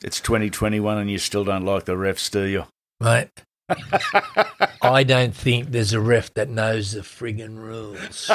It's 0.04 0.20
2021 0.20 0.98
and 0.98 1.10
you 1.12 1.18
still 1.18 1.44
don't 1.46 1.66
like 1.66 1.86
the 1.86 1.94
refs, 1.94 2.30
do 2.32 2.44
you? 2.44 2.66
mate. 3.00 3.30
I 4.82 5.04
don't 5.04 5.34
think 5.36 5.72
there's 5.72 5.94
a 5.94 6.00
ref 6.02 6.34
that 6.34 6.50
knows 6.50 6.92
the 6.92 7.02
friggin' 7.02 7.58
rules. 7.58 8.30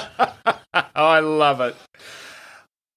I 0.95 1.21
love 1.21 1.61
it. 1.61 1.77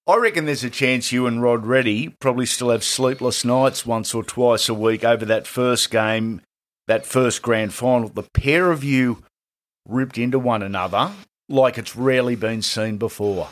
I 0.08 0.15
reckon 0.17 0.46
there's 0.46 0.63
a 0.63 0.70
chance 0.70 1.12
you 1.12 1.27
and 1.27 1.41
Rod 1.41 1.65
Reddy 1.65 2.10
probably 2.20 2.46
still 2.46 2.70
have 2.70 2.84
sleepless 2.84 3.46
nights 3.46 3.86
once 3.86 4.13
or 4.15 4.24
twice 4.24 4.67
a 4.70 4.74
week 4.74 5.03
over 5.03 5.25
that 5.25 5.46
first 5.46 5.91
game, 5.91 6.41
that 6.88 7.05
first 7.05 7.41
grand 7.41 7.74
final. 7.74 8.10
The 8.10 8.24
pair 8.34 8.72
of 8.72 8.84
you 8.84 9.24
ripped 9.88 10.17
into 10.17 10.39
one 10.39 10.63
another 10.63 11.12
like 11.50 11.77
it's 11.77 11.95
rarely 11.95 12.36
been 12.36 12.62
seen 12.62 12.98
before. 12.98 13.50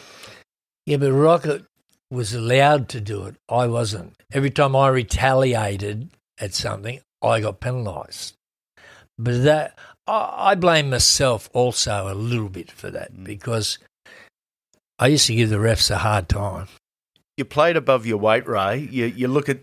Yeah, 0.85 0.97
but 0.97 1.11
Rocket 1.11 1.65
was 2.11 2.33
allowed 2.33 2.89
to 2.89 3.01
do 3.01 3.25
it. 3.25 3.35
I 3.47 3.67
wasn't. 3.67 4.15
Every 4.31 4.49
time 4.49 4.75
I 4.75 4.87
retaliated 4.87 6.09
at 6.39 6.53
something, 6.53 6.99
I 7.21 7.41
got 7.41 7.59
penalised. 7.59 8.35
But 9.17 9.43
that 9.43 9.77
I, 10.07 10.51
I 10.51 10.55
blame 10.55 10.89
myself 10.89 11.49
also 11.53 12.11
a 12.11 12.15
little 12.15 12.49
bit 12.49 12.71
for 12.71 12.89
that 12.89 13.13
mm. 13.13 13.23
because 13.23 13.77
I 14.97 15.07
used 15.07 15.27
to 15.27 15.35
give 15.35 15.49
the 15.49 15.57
refs 15.57 15.91
a 15.91 15.97
hard 15.97 16.27
time. 16.29 16.67
You 17.37 17.45
played 17.45 17.77
above 17.77 18.05
your 18.05 18.17
weight, 18.17 18.47
Ray. 18.47 18.79
You, 18.91 19.05
you 19.05 19.27
look 19.27 19.47
at 19.47 19.59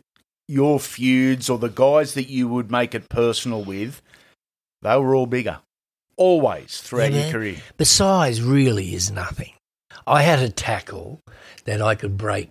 your 0.49 0.78
feuds 0.78 1.50
or 1.50 1.59
the 1.59 1.68
guys 1.68 2.14
that 2.14 2.28
you 2.28 2.49
would 2.49 2.71
make 2.71 2.95
it 2.95 3.09
personal 3.09 3.64
with, 3.64 4.00
they 4.83 4.97
were 4.97 5.14
all 5.14 5.26
bigger. 5.26 5.61
Always 6.16 6.80
throughout 6.80 7.12
Yeah, 7.12 7.25
your 7.25 7.32
career. 7.32 7.56
But 7.76 7.87
size 7.87 8.40
really 8.42 8.94
is 8.94 9.11
nothing. 9.11 9.52
I 10.06 10.23
had 10.23 10.38
a 10.38 10.49
tackle 10.49 11.20
that 11.64 11.82
I 11.82 11.94
could 11.94 12.16
break 12.16 12.49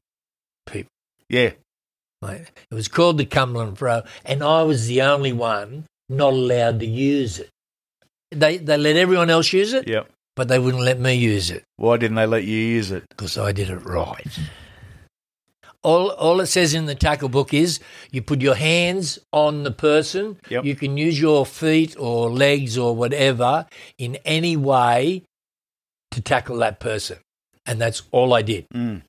people. 0.68 0.90
Yeah. 1.30 1.52
It 2.24 2.48
was 2.74 2.88
called 2.88 3.18
the 3.20 3.26
Cumberland 3.26 3.78
Throw, 3.78 4.02
and 4.24 4.42
I 4.44 4.64
was 4.64 4.88
the 4.88 5.02
only 5.04 5.32
one 5.32 5.86
not 6.10 6.34
allowed 6.34 6.80
to 6.80 6.86
use 6.86 7.38
it. 7.40 7.50
They 8.32 8.58
they 8.58 8.78
let 8.78 8.96
everyone 8.96 9.30
else 9.30 9.54
use 9.54 9.74
it, 9.74 9.88
Yep. 9.88 10.10
but 10.36 10.48
they 10.48 10.58
wouldn't 10.58 10.84
let 10.84 11.00
me 11.00 11.14
use 11.14 11.52
it 11.52 11.64
Why 11.78 11.98
didn't 11.98 12.16
they 12.16 12.26
let 12.26 12.44
you 12.44 12.58
use 12.58 12.90
it? 12.92 13.04
because 13.10 13.38
I 13.38 13.52
did 13.52 13.70
it 13.70 13.78
right. 13.86 14.26
All 15.86 16.10
all 16.10 16.42
it 16.42 16.48
says 16.48 16.74
in 16.74 16.88
the 16.88 16.96
tackle 16.96 17.30
book 17.30 17.54
is 17.54 17.80
you 18.12 18.24
put 18.24 18.42
your 18.42 18.56
hands 18.56 19.20
on 19.32 19.62
the 19.62 19.70
person. 19.70 20.40
Yep. 20.50 20.66
You 20.66 20.76
can 20.76 20.98
use 20.98 21.22
your 21.22 21.46
feet 21.46 21.96
or 22.00 22.32
legs 22.32 22.76
or 22.76 22.96
whatever 22.96 23.68
in 24.00 24.18
any 24.26 24.58
way 24.58 25.22
to 26.10 26.22
tackle 26.22 26.58
that 26.58 26.80
person, 26.80 27.20
and 27.68 27.80
that's 27.80 28.02
all 28.10 28.34
I 28.34 28.42
did. 28.42 28.66
Mm. 28.74 29.04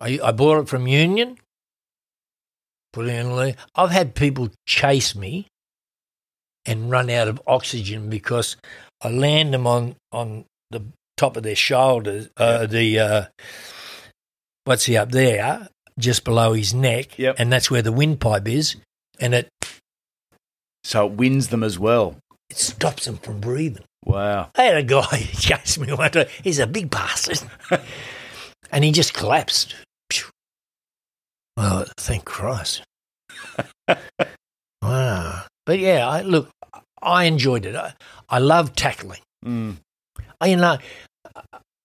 I, 0.00 0.20
I 0.22 0.30
bought 0.30 0.60
it 0.60 0.68
from 0.68 0.86
Union. 0.86 1.36
Put 2.92 3.08
it 3.08 3.14
in. 3.14 3.56
I've 3.74 3.90
had 3.90 4.14
people 4.14 4.50
chase 4.66 5.16
me 5.16 5.48
and 6.64 6.92
run 6.92 7.10
out 7.10 7.26
of 7.26 7.42
oxygen 7.44 8.08
because 8.08 8.56
I 9.02 9.08
land 9.10 9.52
them 9.52 9.66
on 9.66 9.96
on 10.12 10.44
the 10.70 10.84
top 11.16 11.36
of 11.36 11.42
their 11.42 11.56
shoulders. 11.56 12.28
Uh, 12.36 12.66
the 12.66 12.98
uh, 13.00 13.24
what's 14.64 14.84
he 14.84 14.96
up 14.96 15.10
there, 15.10 15.68
just 15.98 16.24
below 16.24 16.52
his 16.54 16.72
neck, 16.72 17.18
Yep. 17.18 17.36
and 17.38 17.52
that's 17.52 17.70
where 17.70 17.82
the 17.82 17.92
windpipe 17.92 18.46
is, 18.48 18.76
and 19.20 19.34
it 19.34 19.48
So 20.84 21.06
it 21.06 21.12
winds 21.12 21.48
them 21.48 21.62
as 21.62 21.78
well. 21.78 22.16
it 22.50 22.56
stops 22.56 23.04
them 23.04 23.18
from 23.18 23.40
breathing. 23.40 23.84
Wow. 24.04 24.50
I 24.56 24.62
had 24.62 24.76
a 24.76 24.82
guy 24.82 25.02
who 25.18 25.36
chased 25.40 25.78
me 25.78 25.92
one 25.92 26.10
day. 26.10 26.28
He's 26.42 26.58
a 26.60 26.66
big 26.66 26.88
bastard. 26.90 27.40
and 28.72 28.84
he 28.84 28.92
just 28.92 29.12
collapsed. 29.12 29.74
Well, 31.56 31.86
thank 31.98 32.24
Christ. 32.24 32.82
wow. 34.82 35.42
But 35.66 35.78
yeah, 35.78 36.08
I, 36.08 36.22
look, 36.22 36.48
I 37.02 37.24
enjoyed 37.24 37.66
it. 37.66 37.74
I, 37.74 37.92
I 38.28 38.38
love 38.38 38.74
tackling. 38.74 39.20
Mm. 39.44 39.76
I, 40.40 40.46
you 40.46 40.56
know, 40.56 40.78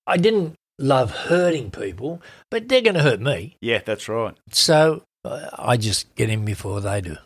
I 0.07 0.17
didn't 0.17 0.53
love 0.79 1.11
hurting 1.11 1.71
people, 1.71 2.21
but 2.49 2.67
they're 2.67 2.81
going 2.81 2.95
to 2.95 3.03
hurt 3.03 3.21
me. 3.21 3.57
Yeah, 3.61 3.81
that's 3.83 4.07
right. 4.09 4.35
So 4.51 5.03
uh, 5.25 5.49
I 5.57 5.77
just 5.77 6.13
get 6.15 6.29
in 6.29 6.45
before 6.45 6.81
they 6.81 7.01
do. 7.01 7.17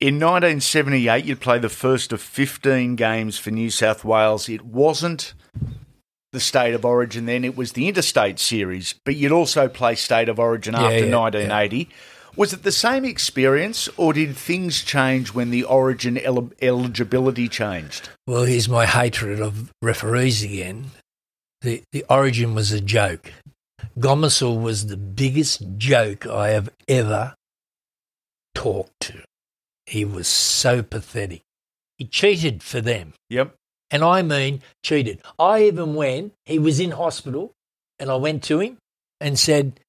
In 0.00 0.14
1978, 0.14 1.24
you'd 1.26 1.40
play 1.40 1.58
the 1.58 1.68
first 1.68 2.12
of 2.12 2.22
15 2.22 2.96
games 2.96 3.38
for 3.38 3.50
New 3.50 3.68
South 3.68 4.02
Wales. 4.02 4.48
It 4.48 4.64
wasn't 4.64 5.34
the 6.32 6.40
State 6.40 6.74
of 6.74 6.84
Origin 6.84 7.26
then, 7.26 7.44
it 7.44 7.56
was 7.56 7.72
the 7.72 7.88
Interstate 7.88 8.38
Series, 8.38 8.94
but 9.04 9.16
you'd 9.16 9.32
also 9.32 9.68
play 9.68 9.96
State 9.96 10.28
of 10.28 10.38
Origin 10.38 10.74
Yeah, 10.74 10.82
after 10.82 11.06
yeah, 11.06 11.16
1980. 11.18 11.88
Was 12.36 12.52
it 12.52 12.62
the 12.62 12.70
same 12.70 13.04
experience, 13.04 13.88
or 13.96 14.12
did 14.12 14.36
things 14.36 14.82
change 14.82 15.34
when 15.34 15.50
the 15.50 15.64
Origin 15.64 16.16
el- 16.18 16.52
eligibility 16.62 17.48
changed? 17.48 18.08
Well, 18.26 18.44
here's 18.44 18.68
my 18.68 18.86
hatred 18.86 19.40
of 19.40 19.72
referees 19.82 20.44
again. 20.44 20.92
The 21.62 21.82
the 21.92 22.04
origin 22.08 22.54
was 22.54 22.72
a 22.72 22.80
joke. 22.80 23.32
Gomersall 23.98 24.60
was 24.60 24.86
the 24.86 24.96
biggest 24.96 25.62
joke 25.76 26.26
I 26.26 26.50
have 26.50 26.70
ever 26.88 27.34
talked 28.54 28.98
to. 29.00 29.22
He 29.86 30.04
was 30.04 30.26
so 30.26 30.82
pathetic. 30.82 31.42
He 31.98 32.06
cheated 32.06 32.62
for 32.62 32.80
them. 32.80 33.12
Yep. 33.28 33.54
And 33.90 34.04
I 34.04 34.22
mean 34.22 34.62
cheated. 34.84 35.20
I 35.38 35.64
even 35.64 35.94
went, 35.94 36.32
he 36.46 36.58
was 36.58 36.80
in 36.80 36.92
hospital, 36.92 37.52
and 37.98 38.10
I 38.10 38.16
went 38.16 38.42
to 38.44 38.60
him 38.60 38.78
and 39.20 39.38
said, 39.38 39.80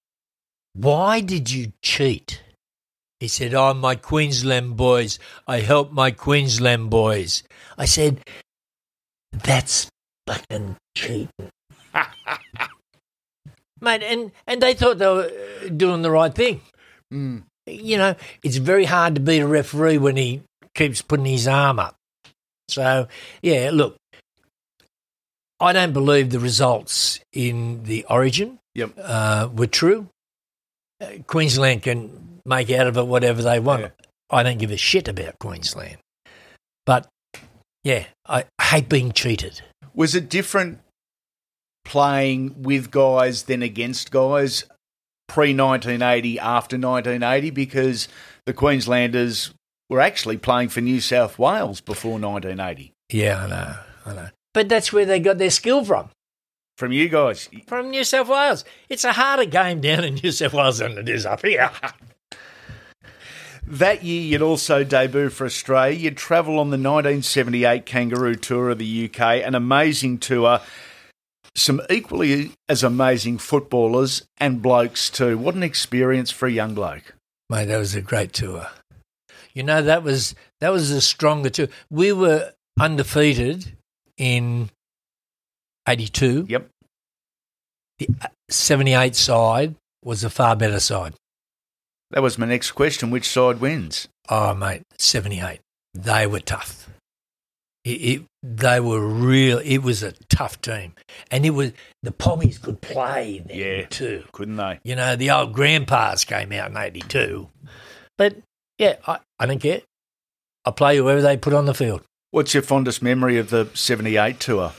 Why 0.74 1.22
did 1.22 1.52
you 1.52 1.72
cheat? 1.82 2.42
He 3.20 3.28
said, 3.28 3.54
Oh, 3.54 3.74
my 3.76 3.96
Queensland 3.96 4.76
boys. 4.76 5.20
I 5.48 5.60
help 5.60 5.92
my 5.92 6.12
Queensland 6.12 6.90
boys. 6.90 7.44
I 7.78 7.86
said, 7.86 8.20
That's 9.32 9.88
fucking 10.28 10.78
cheating. 10.98 11.30
Mate, 13.82 14.04
and, 14.04 14.32
and 14.48 14.62
they 14.62 14.74
thought 14.74 15.00
they 15.00 15.08
were 15.08 15.32
uh, 15.66 15.70
doing 15.70 16.02
the 16.02 16.12
right 16.12 16.34
thing. 16.34 16.62
Mm. 17.12 17.44
You 17.68 17.98
know, 17.98 18.16
it's 18.44 18.58
very 18.58 18.86
hard 18.86 19.16
to 19.16 19.22
beat 19.22 19.40
a 19.40 19.48
referee 19.48 19.98
when 19.98 20.18
he 20.18 20.42
keeps 20.76 21.02
putting 21.02 21.26
his 21.26 21.48
arm 21.48 21.80
up. 21.80 21.96
So, 22.70 23.08
yeah, 23.42 23.70
look, 23.74 23.98
I 25.60 25.74
don't 25.74 25.94
believe 25.94 26.30
the 26.30 26.40
results 26.40 27.20
in 27.34 27.84
the 27.84 28.06
origin 28.10 28.60
Yep. 28.76 28.92
uh, 28.98 29.50
were 29.54 29.68
true. 29.68 30.08
Uh, 31.02 31.08
Queensland 31.28 31.84
can 31.84 32.40
make 32.46 32.72
out 32.72 32.88
of 32.88 32.98
it 32.98 33.06
whatever 33.06 33.42
they 33.42 33.60
want. 33.60 33.82
Yeah. 33.82 33.90
I 34.30 34.44
don't 34.44 34.58
give 34.58 34.72
a 34.72 34.78
shit 34.78 35.08
about 35.08 35.38
Queensland. 35.40 35.98
But, 36.86 37.08
yeah, 37.84 38.06
I 38.28 38.46
hate 38.62 38.88
being 38.88 39.12
cheated. 39.12 39.62
Was 39.94 40.16
it 40.16 40.30
different 40.30 40.80
playing 41.84 42.62
with 42.62 42.92
guys 42.92 43.44
than 43.44 43.62
against 43.62 44.12
guys 44.12 44.64
pre 45.28 45.54
1980, 45.56 46.40
after 46.40 46.78
1980? 46.78 47.50
Because 47.52 48.08
the 48.46 48.54
Queenslanders 48.54 49.54
were 49.90 50.02
actually 50.02 50.38
playing 50.38 50.70
for 50.70 50.82
New 50.82 51.02
South 51.02 51.38
Wales 51.38 51.82
before 51.82 52.20
1980. 52.20 52.94
Yeah, 53.12 53.44
I 53.44 53.48
know, 53.48 53.76
I 54.06 54.14
know. 54.14 54.30
But 54.54 54.70
that's 54.70 54.92
where 54.92 55.06
they 55.06 55.20
got 55.20 55.38
their 55.38 55.50
skill 55.50 55.84
from. 55.84 56.10
From 56.78 56.92
you 56.92 57.10
guys. 57.10 57.50
from 57.68 57.92
New 57.92 58.04
South 58.04 58.28
Wales. 58.28 58.66
It's 58.90 59.04
a 59.04 59.14
harder 59.14 59.46
game 59.46 59.82
down 59.82 60.04
in 60.04 60.16
New 60.16 60.32
South 60.32 60.54
Wales 60.54 60.80
than 60.80 60.98
it 60.98 61.08
is 61.10 61.26
up 61.26 61.46
here. 61.46 61.70
That 63.68 64.04
year, 64.04 64.22
you'd 64.22 64.42
also 64.42 64.84
debut 64.84 65.30
for 65.30 65.46
Australia. 65.46 65.98
You'd 65.98 66.18
travel 66.18 66.60
on 66.60 66.72
the 66.72 66.78
1978 66.78 67.86
Kangaroo 67.86 68.36
Tour 68.36 68.72
of 68.72 68.80
the 68.80 69.06
UK, 69.06 69.46
an 69.46 69.56
amazing 69.56 70.18
tour. 70.18 70.60
Some 71.56 71.82
equally 71.90 72.54
as 72.70 72.84
amazing 72.84 73.38
footballers 73.38 74.26
and 74.40 74.62
blokes, 74.62 75.10
too. 75.10 75.38
What 75.38 75.56
an 75.56 75.64
experience 75.64 76.32
for 76.32 76.48
a 76.48 76.52
young 76.52 76.74
bloke. 76.74 77.14
Mate, 77.50 77.66
that 77.66 77.78
was 77.78 77.94
a 77.96 78.02
great 78.02 78.32
tour. 78.32 78.68
You 79.54 79.64
know, 79.64 79.82
that 79.82 80.04
was 80.04 80.34
that 80.62 80.70
was 80.70 80.92
a 80.92 81.02
stronger 81.02 81.50
tour. 81.50 81.68
We 81.90 82.14
were 82.14 82.54
undefeated 82.80 83.74
in 84.18 84.70
eighty 85.88 86.08
two. 86.08 86.46
Yep. 86.48 86.70
The 88.00 88.10
uh, 88.22 88.28
seventy 88.50 88.94
eight 88.94 89.18
side 89.18 89.76
was 90.06 90.24
a 90.24 90.30
far 90.30 90.56
better 90.56 90.80
side. 90.80 91.16
That 92.12 92.24
was 92.24 92.38
my 92.38 92.46
next 92.46 92.72
question. 92.72 93.12
Which 93.12 93.28
side 93.28 93.60
wins? 93.60 94.08
Oh 94.30 94.54
mate, 94.54 94.84
seventy 94.98 95.42
eight. 95.42 95.60
They 95.94 96.26
were 96.26 96.40
tough. 96.40 96.90
It, 97.84 97.90
it, 97.90 98.24
they 98.44 98.80
were 98.80 99.06
real. 99.06 99.60
It 99.60 99.80
was 99.80 100.02
a 100.04 100.14
tough 100.30 100.60
team, 100.62 100.94
and 101.30 101.46
it 101.46 101.52
was 101.52 101.72
the 102.04 102.12
Pommies 102.12 102.62
could 102.62 102.82
play 102.82 103.44
then 103.46 103.58
Yeah. 103.58 103.86
too. 103.88 104.24
Couldn't 104.32 104.56
they? 104.58 104.80
You 104.84 104.96
know, 104.96 105.16
the 105.16 105.30
old 105.32 105.54
grandpas 105.54 106.26
came 106.26 106.52
out 106.52 106.72
in 106.72 106.78
82. 106.78 107.50
But 108.18 108.38
yeah, 108.78 108.96
I, 109.08 109.20
I 109.40 109.46
don't 109.46 109.60
care. 109.60 109.82
I 110.66 110.72
play 110.72 110.98
whoever 110.98 111.22
they 111.22 111.38
put 111.38 111.54
on 111.54 111.66
the 111.66 111.74
field. 111.74 112.02
What's 112.32 112.54
your 112.54 112.64
fondest 112.64 113.02
memory 113.02 113.38
of 113.38 113.50
the 113.50 113.70
78 113.74 114.40
tour? 114.40 114.72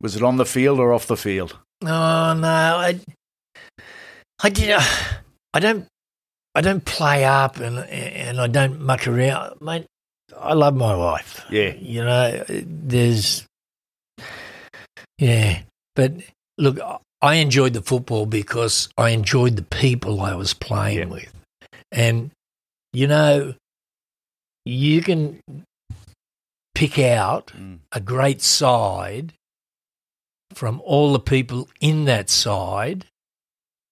Was 0.00 0.16
it 0.16 0.22
on 0.22 0.36
the 0.36 0.44
field 0.46 0.78
or 0.78 0.92
off 0.92 1.06
the 1.06 1.16
field? 1.16 1.56
Oh, 1.82 1.86
no. 2.34 2.48
I, 2.48 3.00
I 4.42 4.48
did. 4.50 4.70
Uh, 4.70 4.82
I 5.52 5.60
don't. 5.60 5.86
I 6.54 6.60
don't 6.60 6.84
play 6.84 7.24
up 7.24 7.56
and 7.58 7.78
and 7.78 8.40
I 8.40 8.46
don't 8.46 8.80
muck 8.80 9.08
around, 9.08 9.60
mate. 9.60 9.86
I 10.38 10.52
love 10.54 10.74
my 10.74 10.94
wife. 10.94 11.44
Yeah. 11.50 11.74
You 11.74 12.04
know, 12.04 12.44
there's, 12.48 13.44
yeah. 15.18 15.60
But 15.94 16.12
look, 16.58 16.78
I 17.22 17.34
enjoyed 17.36 17.72
the 17.72 17.82
football 17.82 18.26
because 18.26 18.88
I 18.98 19.10
enjoyed 19.10 19.56
the 19.56 19.62
people 19.62 20.20
I 20.20 20.34
was 20.34 20.54
playing 20.54 20.98
Yeah. 20.98 21.04
with. 21.06 21.32
And, 21.92 22.30
you 22.92 23.06
know, 23.06 23.54
you 24.64 25.02
can 25.02 25.40
pick 26.74 26.98
out 26.98 27.48
Mm. 27.54 27.78
a 27.92 28.00
great 28.00 28.42
side 28.42 29.32
from 30.52 30.80
all 30.84 31.12
the 31.12 31.20
people 31.20 31.68
in 31.80 32.04
that 32.06 32.28
side 32.30 33.06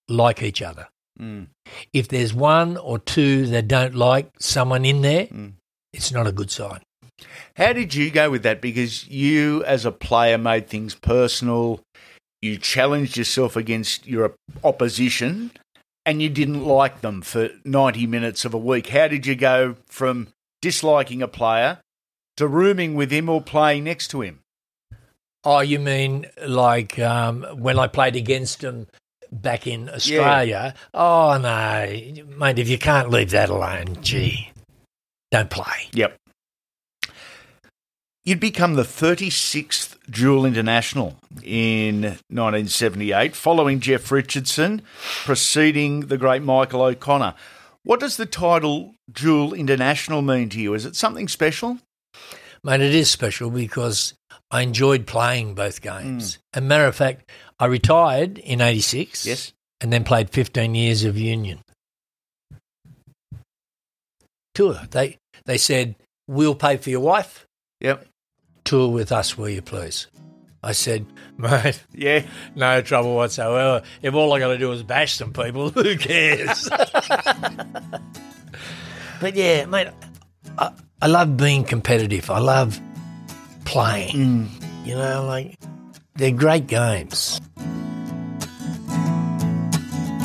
like 0.09 0.43
each 0.43 0.61
other. 0.63 0.89
Mm. 1.19 1.49
If 1.93 2.09
there's 2.09 2.35
one 2.35 2.77
or 2.77 2.99
two 2.99 3.47
that 3.47 3.69
don't 3.69 3.95
like 3.95 4.31
someone 4.41 4.85
in 4.85 5.03
there, 5.03 5.27
Mm. 5.27 5.53
It's 5.93 6.13
not 6.13 6.27
a 6.27 6.33
good 6.33 6.51
sign. 6.51 6.81
How 7.57 7.73
did 7.73 7.95
you 7.95 8.11
go 8.11 8.31
with 8.31 8.43
that? 8.43 8.61
Because 8.61 9.07
you, 9.09 9.63
as 9.65 9.85
a 9.85 9.93
player, 9.93 10.39
made 10.39 10.69
things 10.69 10.95
personal. 10.95 11.81
You 12.41 12.59
challenged 12.59 13.17
yourself 13.17 13.57
against 13.57 14.07
your 14.07 14.35
opposition, 14.65 15.53
and 16.05 16.21
you 16.21 16.29
didn't 16.29 16.65
like 16.65 17.01
them 17.01 17.23
for 17.23 17.51
90 17.65 18.07
minutes 18.07 18.45
of 18.45 18.55
a 18.55 18.59
week. 18.59 18.89
How 18.89 19.07
did 19.07 19.27
you 19.27 19.37
go 19.37 19.77
from 19.87 20.29
disliking 20.61 21.23
a 21.23 21.29
player 21.29 21.79
to 22.37 22.49
rooming 22.49 22.95
with 22.95 23.11
him 23.11 23.29
or 23.29 23.41
playing 23.41 23.85
next 23.85 24.09
to 24.09 24.23
him? 24.23 24.41
Oh, 25.45 25.61
you 25.61 25.79
mean 25.79 26.27
like 26.45 26.99
um, 26.99 27.43
when 27.55 27.79
I 27.79 27.89
played 27.89 28.17
against 28.17 28.63
him 28.63 28.87
back 29.33 29.67
in 29.67 29.89
Australia? 29.89 30.75
Oh, 30.95 31.37
no. 31.39 31.87
Mate, 32.39 32.59
if 32.59 32.69
you 32.69 32.79
can't 32.79 33.11
leave 33.11 33.31
that 33.31 33.51
alone, 33.51 33.99
gee, 34.03 34.52
don't 35.33 35.51
play. 35.51 35.89
Yep. 35.95 36.17
You'd 38.25 38.39
become 38.39 38.75
the 38.75 38.85
36th 38.85 39.97
dual 40.09 40.45
international 40.47 41.17
in 41.43 42.03
1978, 42.29 43.35
following 43.35 43.81
Geoff 43.81 44.13
Richardson, 44.13 44.83
preceding 45.25 46.01
the 46.07 46.17
great 46.17 46.43
Michael 46.43 46.83
O'Connor. 46.83 47.35
What 47.83 47.99
does 47.99 48.17
the 48.17 48.27
title 48.27 48.95
dual 49.11 49.53
international 49.55 50.23
mean 50.23 50.49
to 50.51 50.61
you? 50.61 50.73
Is 50.75 50.87
it 50.87 50.95
something 50.95 51.27
special? 51.27 51.79
Mate, 52.63 52.81
it 52.81 52.95
is 52.95 53.11
special 53.11 53.51
because 53.51 54.15
I 54.53 54.61
enjoyed 54.61 55.05
playing 55.09 55.57
both 55.57 55.81
games. 55.81 56.35
Hmm. 56.37 56.41
As 56.59 56.63
a 56.63 56.67
matter 56.67 56.85
of 56.87 56.95
fact, 56.95 57.29
I 57.59 57.67
retired 57.67 58.39
in 58.39 58.61
86 58.61 59.27
Yes. 59.27 59.53
and 59.81 59.93
then 59.93 60.05
played 60.05 60.31
15 60.31 60.77
years 60.77 61.03
of 61.03 61.19
union. 61.19 61.59
Tour. 64.55 64.81
They, 64.91 65.19
they 65.45 65.59
said, 65.59 65.97
we'll 66.27 66.55
pay 66.55 66.77
for 66.77 66.91
your 66.91 67.01
wife. 67.01 67.47
Yep. 67.81 68.07
Tour 68.65 68.89
with 68.91 69.11
us, 69.13 69.37
will 69.37 69.49
you 69.49 69.63
please? 69.63 70.07
I 70.63 70.73
said, 70.73 71.07
mate, 71.39 71.83
Yeah. 71.93 72.25
no 72.55 72.81
trouble 72.83 73.17
whatsoever. 73.17 73.83
If 74.03 74.15
all 74.15 74.33
I 74.33 74.39
got 74.39 74.49
to 74.49 74.59
do 74.59 74.71
is 74.73 74.83
bash 74.85 75.15
some 75.15 75.33
people, 75.33 75.71
who 75.75 75.97
cares? 75.97 76.69
but 79.21 79.35
yeah, 79.35 79.65
mate, 79.67 79.89
I, 80.59 80.73
I 81.01 81.07
love 81.09 81.37
being 81.37 81.65
competitive. 81.65 82.31
I 82.31 82.39
love 82.39 82.81
playing. 83.65 84.15
Mm. 84.15 84.87
You 84.87 84.95
know, 84.95 85.25
like 85.27 85.59
they're 86.15 86.31
great 86.31 86.67
games. 86.69 87.41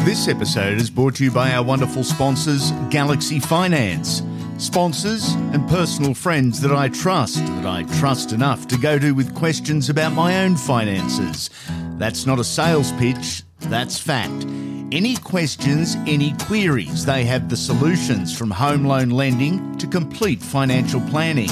This 0.08 0.30
episode 0.30 0.80
is 0.80 0.90
brought 0.90 1.16
to 1.16 1.26
you 1.26 1.32
by 1.32 1.52
our 1.52 1.62
wonderful 1.62 2.02
sponsors, 2.02 2.72
Galaxy 2.90 3.42
Finance. 3.42 4.24
Sponsors 4.58 5.34
and 5.52 5.68
personal 5.68 6.14
friends 6.14 6.62
that 6.62 6.72
I 6.72 6.88
trust, 6.88 7.46
that 7.46 7.66
I 7.66 7.84
trust 8.00 8.32
enough 8.32 8.70
to 8.70 8.78
go 8.78 8.98
to 8.98 9.12
with 9.12 9.36
questions 9.36 9.90
about 9.90 10.14
my 10.14 10.46
own 10.46 10.56
finances. 10.56 11.50
That's 11.98 12.26
not 12.26 12.40
a 12.40 12.46
sales 12.46 12.94
pitch, 12.94 13.44
that's 13.60 14.00
fact. 14.00 14.46
Any 14.94 15.18
questions, 15.18 15.98
any 16.08 16.34
queries, 16.38 17.04
they 17.04 17.26
have 17.26 17.50
the 17.50 17.58
solutions 17.58 18.36
from 18.36 18.50
home 18.50 18.86
loan 18.86 19.10
lending 19.10 19.78
to 19.78 19.88
complete 19.88 20.42
financial 20.42 21.02
planning. 21.10 21.50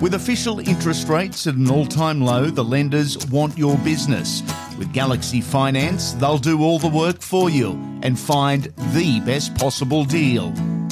With 0.00 0.14
official 0.14 0.60
interest 0.60 1.08
rates 1.08 1.46
at 1.46 1.54
an 1.54 1.70
all 1.70 1.86
time 1.86 2.20
low, 2.20 2.46
the 2.46 2.64
lenders 2.64 3.16
want 3.28 3.56
your 3.56 3.78
business. 3.78 4.42
With 4.78 4.92
Galaxy 4.92 5.40
Finance, 5.40 6.14
they'll 6.14 6.38
do 6.38 6.62
all 6.62 6.78
the 6.78 6.88
work 6.88 7.22
for 7.22 7.48
you 7.48 7.70
and 8.02 8.18
find 8.18 8.64
the 8.92 9.20
best 9.24 9.54
possible 9.54 10.04
deal. 10.04 10.50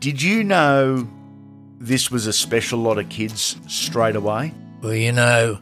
Did 0.00 0.22
you 0.22 0.44
know 0.44 1.08
this 1.78 2.10
was 2.10 2.26
a 2.26 2.32
special 2.32 2.78
lot 2.78 2.98
of 2.98 3.08
kids 3.08 3.56
straight 3.66 4.16
away? 4.16 4.52
Well, 4.82 4.94
you 4.94 5.12
know, 5.12 5.58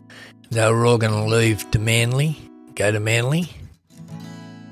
they 0.51 0.71
were 0.71 0.85
all 0.85 0.99
going 0.99 1.13
to 1.13 1.25
leave 1.25 1.71
to 1.71 1.79
Manly, 1.79 2.37
go 2.75 2.91
to 2.91 3.01
Manly, 3.01 3.49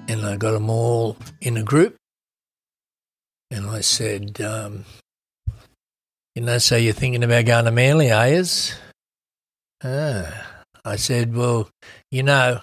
and 0.09 0.27
I 0.27 0.37
got 0.37 0.53
them 0.53 0.68
all 0.68 1.16
in 1.40 1.57
a 1.57 1.62
group. 1.62 1.96
And 3.51 3.66
I 3.66 3.81
said, 3.81 4.40
um, 4.40 4.85
you 6.35 6.42
know, 6.42 6.59
so 6.59 6.77
you're 6.77 6.92
thinking 6.92 7.22
about 7.22 7.44
going 7.44 7.64
to 7.66 7.70
Manly, 7.70 8.11
are 8.11 8.29
yous? 8.29 8.75
Ah. 9.85 10.48
I 10.85 10.96
said, 10.96 11.37
well, 11.37 11.70
you 12.11 12.25
know, 12.25 12.61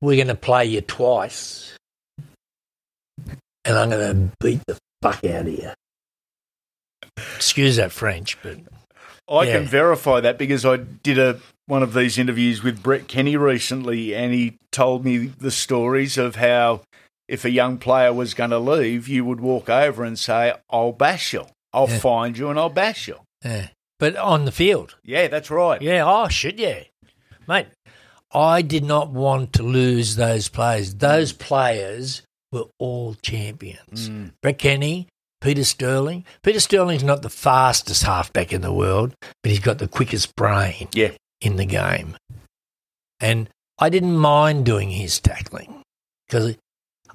we're 0.00 0.16
going 0.16 0.28
to 0.28 0.36
play 0.36 0.66
you 0.66 0.80
twice, 0.80 1.76
and 3.64 3.76
I'm 3.76 3.90
going 3.90 4.30
to 4.30 4.36
beat 4.38 4.60
the 4.66 4.78
fuck 5.02 5.24
out 5.24 5.46
of 5.46 5.54
here. 5.54 5.74
Excuse 7.36 7.76
that 7.76 7.92
French, 7.92 8.36
but 8.42 8.58
I 9.28 9.44
Yeah. 9.44 9.58
can 9.58 9.66
verify 9.66 10.20
that 10.20 10.38
because 10.38 10.64
I 10.64 10.76
did 10.76 11.18
a 11.18 11.40
one 11.66 11.82
of 11.84 11.94
these 11.94 12.18
interviews 12.18 12.64
with 12.64 12.82
Brett 12.82 13.06
Kenny 13.06 13.36
recently, 13.36 14.12
and 14.14 14.34
he 14.34 14.56
told 14.72 15.04
me 15.04 15.18
the 15.38 15.52
stories 15.52 16.18
of 16.18 16.34
how 16.36 16.80
if 17.28 17.44
a 17.44 17.50
young 17.50 17.78
player 17.78 18.12
was 18.12 18.34
going 18.34 18.50
to 18.50 18.58
leave, 18.58 19.06
you 19.06 19.24
would 19.24 19.40
walk 19.40 19.68
over 19.70 20.02
and 20.02 20.18
say, 20.18 20.52
"I'll 20.68 20.90
bash 20.92 21.32
you. 21.32 21.46
I'll 21.72 21.88
Yeah. 21.88 21.98
find 22.00 22.36
you, 22.36 22.50
and 22.50 22.58
I'll 22.58 22.70
bash 22.70 23.06
you." 23.08 23.20
yeah. 23.44 23.68
but 24.00 24.16
on 24.16 24.46
the 24.46 24.52
field. 24.52 24.96
Yeah, 25.04 25.28
that's 25.28 25.50
right. 25.50 25.80
Yeah, 25.82 26.04
oh 26.06 26.26
shit, 26.28 26.58
yeah. 26.58 26.84
Mate, 27.46 27.66
I 28.32 28.62
did 28.62 28.82
not 28.82 29.10
want 29.10 29.52
to 29.54 29.62
lose 29.62 30.16
those 30.16 30.48
players. 30.48 30.94
Those 30.94 31.32
players 31.32 32.22
were 32.52 32.64
all 32.78 33.14
champions. 33.14 34.08
Mm. 34.08 34.32
Brett 34.42 34.58
Kenny, 34.58 35.08
Peter 35.40 35.64
Sterling. 35.64 36.24
Peter 36.42 36.60
Sterling's 36.60 37.04
not 37.04 37.22
the 37.22 37.30
fastest 37.30 38.02
halfback 38.02 38.52
in 38.52 38.60
the 38.60 38.72
world, 38.72 39.14
but 39.42 39.50
he's 39.50 39.60
got 39.60 39.78
the 39.78 39.88
quickest 39.88 40.34
brain 40.36 40.88
Yeah. 40.92 41.12
in 41.40 41.56
the 41.56 41.64
game. 41.64 42.16
And 43.20 43.48
I 43.78 43.88
didn't 43.88 44.16
mind 44.16 44.64
doing 44.66 44.90
his 44.90 45.20
tackling 45.20 45.82
because 46.26 46.56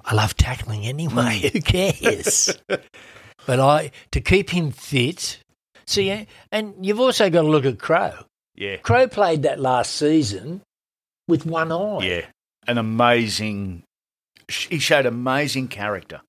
I 0.04 0.14
love 0.14 0.36
tackling 0.36 0.86
anyway. 0.86 1.50
Who 1.52 1.60
cares? 1.60 2.56
but 3.46 3.60
I 3.60 3.90
to 4.12 4.20
keep 4.20 4.50
him 4.50 4.70
fit. 4.70 5.38
See, 5.86 6.26
and 6.50 6.74
you've 6.84 7.00
also 7.00 7.30
got 7.30 7.42
to 7.42 7.48
look 7.48 7.64
at 7.64 7.78
Crow. 7.78 8.12
Yeah, 8.56 8.76
Crow 8.78 9.06
played 9.06 9.42
that 9.42 9.60
last 9.60 9.92
season 9.92 10.62
with 11.28 11.44
one 11.46 11.70
eye. 11.70 11.98
yeah. 12.02 12.22
An 12.68 12.78
amazing. 12.78 13.82
He 14.48 14.78
showed 14.78 15.06
amazing 15.06 15.68
character. 15.68 16.20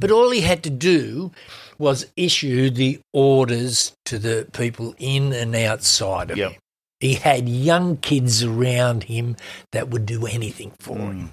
But 0.00 0.10
all 0.10 0.30
he 0.30 0.40
had 0.40 0.62
to 0.64 0.70
do 0.70 1.32
was 1.78 2.06
issue 2.16 2.70
the 2.70 3.00
orders 3.12 3.92
to 4.06 4.18
the 4.18 4.48
people 4.52 4.94
in 4.98 5.32
and 5.32 5.54
outside 5.54 6.30
of 6.30 6.38
Yep. 6.38 6.52
him. 6.52 6.60
He 7.00 7.14
had 7.14 7.48
young 7.48 7.98
kids 7.98 8.42
around 8.42 9.04
him 9.04 9.36
that 9.72 9.88
would 9.90 10.06
do 10.06 10.26
anything 10.26 10.72
for 10.80 10.96
Mm. 10.96 11.16
him. 11.16 11.30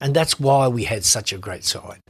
And 0.00 0.14
that's 0.14 0.38
why 0.38 0.68
we 0.68 0.84
had 0.84 1.04
such 1.04 1.32
a 1.32 1.38
great 1.38 1.64
side. 1.64 2.00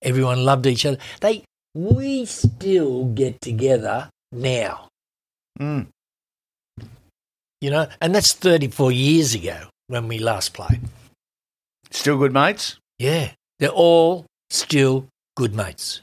Everyone 0.00 0.44
loved 0.44 0.66
each 0.66 0.86
other. 0.86 0.98
They 1.20 1.44
we 1.74 2.24
still 2.26 3.06
get 3.06 3.40
together 3.40 4.10
now. 4.30 4.88
Mm. 5.58 5.88
You 7.60 7.70
know, 7.70 7.88
and 8.00 8.14
that's 8.14 8.32
34 8.32 8.92
years 8.92 9.34
ago 9.34 9.68
when 9.88 10.06
we 10.08 10.18
last 10.18 10.52
played. 10.52 10.80
Still 11.90 12.18
good 12.18 12.32
mates. 12.32 12.78
Yeah, 13.02 13.32
they're 13.58 13.68
all 13.70 14.26
still 14.50 15.08
good 15.36 15.54
mates. 15.56 16.02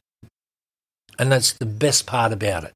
And 1.17 1.31
that's 1.31 1.53
the 1.53 1.65
best 1.65 2.05
part 2.05 2.33
about 2.33 2.65
it. 2.65 2.73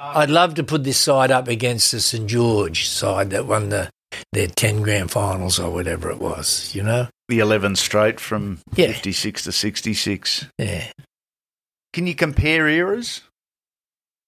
Um, 0.00 0.16
I'd 0.16 0.30
love 0.30 0.54
to 0.56 0.64
put 0.64 0.82
this 0.82 0.98
side 0.98 1.30
up 1.30 1.46
against 1.46 1.92
the 1.92 2.00
St 2.00 2.28
George 2.28 2.88
side 2.88 3.30
that 3.30 3.46
won 3.46 3.68
the 3.68 3.88
their 4.32 4.48
10 4.48 4.82
grand 4.82 5.10
finals 5.12 5.60
or 5.60 5.70
whatever 5.70 6.10
it 6.10 6.18
was, 6.18 6.74
you 6.74 6.82
know? 6.82 7.06
The 7.28 7.38
eleven 7.38 7.76
straight 7.76 8.18
from 8.18 8.58
Yeah. 8.74 8.88
fifty-six 8.88 9.44
to 9.44 9.52
sixty-six. 9.52 10.46
Yeah. 10.58 10.90
Can 11.92 12.06
you 12.08 12.14
compare 12.16 12.66
eras? 12.68 13.22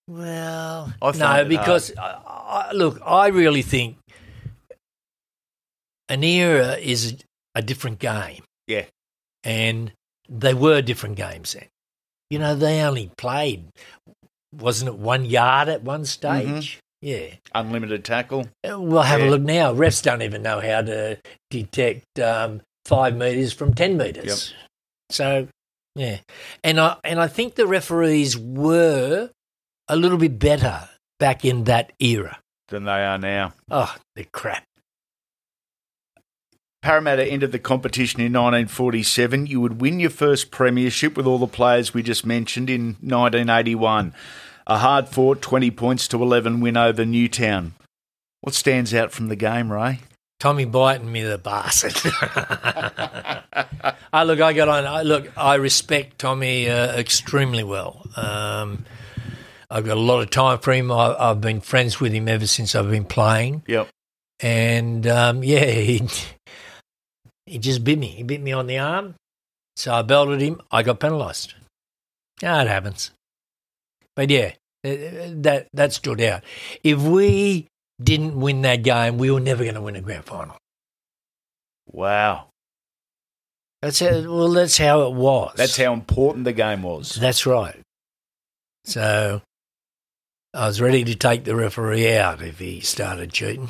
Well, 0.06 0.92
I 1.02 1.10
no, 1.12 1.44
because 1.48 1.92
I, 1.98 2.20
I, 2.26 2.72
look, 2.72 3.00
I 3.04 3.28
really 3.28 3.62
think 3.62 3.96
an 6.08 6.22
era 6.22 6.76
is 6.76 7.16
a 7.54 7.62
different 7.62 7.98
game. 7.98 8.42
Yeah. 8.66 8.84
And 9.42 9.92
they 10.28 10.54
were 10.54 10.80
different 10.82 11.16
games 11.16 11.52
then. 11.54 11.66
You 12.30 12.38
know, 12.38 12.54
they 12.54 12.80
only 12.82 13.10
played, 13.18 13.66
wasn't 14.52 14.88
it 14.88 14.98
one 14.98 15.24
yard 15.24 15.68
at 15.68 15.82
one 15.82 16.04
stage? 16.06 16.80
Yeah. 17.02 17.26
Unlimited 17.54 18.04
tackle. 18.04 18.48
Uh, 18.68 18.80
We'll 18.80 19.02
have 19.02 19.20
Yeah. 19.20 19.28
a 19.28 19.30
look 19.30 19.42
now. 19.42 19.74
Refs 19.74 20.02
don't 20.02 20.22
even 20.22 20.42
know 20.42 20.60
how 20.60 20.80
to 20.82 21.18
detect 21.50 22.18
um, 22.18 22.62
five 22.86 23.14
metres 23.16 23.52
from 23.52 23.74
10 23.74 23.96
metres. 23.98 24.54
So, 25.10 25.48
yeah. 25.94 26.20
And 26.64 26.80
I, 26.80 26.96
and 27.04 27.20
I 27.20 27.28
think 27.28 27.54
the 27.56 27.66
referees 27.66 28.38
were 28.38 29.30
a 29.88 29.96
little 29.96 30.16
bit 30.18 30.38
better 30.38 30.88
back 31.20 31.44
in 31.44 31.64
that 31.64 31.92
era. 32.00 32.38
than 32.68 32.84
they 32.84 33.04
are 33.04 33.18
now. 33.18 33.52
Oh, 33.70 33.94
they're 34.16 34.24
crap. 34.32 34.64
Parramatta 36.84 37.24
entered 37.24 37.50
the 37.52 37.58
competition 37.58 38.20
in 38.20 38.34
1947. 38.34 39.46
You 39.46 39.58
would 39.62 39.80
win 39.80 40.00
your 40.00 40.10
first 40.10 40.50
premiership 40.50 41.16
with 41.16 41.24
all 41.26 41.38
the 41.38 41.46
players 41.46 41.94
we 41.94 42.02
just 42.02 42.26
mentioned 42.26 42.68
in 42.68 42.96
1981. 43.00 44.12
A 44.66 44.76
hard 44.78 45.08
fought 45.08 45.40
20 45.40 45.70
points 45.70 46.06
to 46.08 46.22
11 46.22 46.60
win 46.60 46.76
over 46.76 47.06
Newtown. 47.06 47.72
What 48.42 48.54
stands 48.54 48.92
out 48.92 49.12
from 49.12 49.28
the 49.28 49.34
game, 49.36 49.72
Ray? 49.72 50.00
Tommy 50.38 50.66
biting 50.66 51.10
me 51.10 51.22
the 51.22 51.38
bastard. 51.38 51.96
I 54.12 54.22
look, 54.24 54.42
I 54.42 54.52
got 54.52 54.68
on. 54.68 54.84
I, 54.86 55.00
look, 55.00 55.32
I 55.38 55.54
respect 55.54 56.18
Tommy 56.18 56.68
uh, 56.68 56.98
extremely 56.98 57.64
well. 57.64 58.06
Um, 58.14 58.84
I've 59.70 59.86
got 59.86 59.96
a 59.96 60.00
lot 60.00 60.20
of 60.20 60.28
time 60.28 60.58
for 60.58 60.74
him. 60.74 60.92
I, 60.92 61.16
I've 61.18 61.40
been 61.40 61.62
friends 61.62 61.98
with 61.98 62.12
him 62.12 62.28
ever 62.28 62.46
since 62.46 62.74
I've 62.74 62.90
been 62.90 63.06
playing, 63.06 63.62
Yep. 63.68 63.88
and 64.40 65.06
um, 65.06 65.42
yeah, 65.42 65.64
he 65.64 66.06
he 67.46 67.58
just 67.58 67.84
bit 67.84 67.98
me. 67.98 68.08
He 68.08 68.22
bit 68.22 68.40
me 68.40 68.52
on 68.52 68.66
the 68.66 68.78
arm, 68.78 69.14
So 69.76 69.94
I 69.94 70.02
belted 70.02 70.40
him. 70.40 70.60
I 70.70 70.82
got 70.82 71.00
penalised. 71.00 71.54
Yeah, 72.42 72.62
it 72.62 72.68
happens. 72.68 73.10
But 74.16 74.30
yeah, 74.30 74.52
uh, 74.84 75.30
that 75.42 75.68
that 75.72 75.92
stood 75.92 76.20
out. 76.20 76.42
If 76.82 77.00
we 77.00 77.68
didn't 78.02 78.38
win 78.38 78.62
that 78.62 78.82
game, 78.82 79.18
we 79.18 79.30
were 79.30 79.40
never 79.40 79.62
going 79.62 79.74
to 79.74 79.80
win 79.80 79.96
a 79.96 80.00
grand 80.00 80.24
final. 80.24 80.56
Wow. 81.86 82.48
That's 83.82 84.00
how, 84.00 84.08
well. 84.22 84.48
That's 84.48 84.78
how 84.78 85.02
it 85.02 85.14
was. 85.14 85.54
That's 85.56 85.76
how 85.76 85.92
important 85.92 86.44
the 86.44 86.52
game 86.52 86.82
was. 86.82 87.14
That's 87.16 87.44
right. 87.44 87.78
So 88.84 89.42
I 90.54 90.66
was 90.66 90.80
ready 90.80 91.04
to 91.04 91.14
take 91.14 91.44
the 91.44 91.54
referee 91.54 92.16
out 92.16 92.42
if 92.42 92.58
he 92.58 92.80
started 92.80 93.32
cheating. 93.32 93.68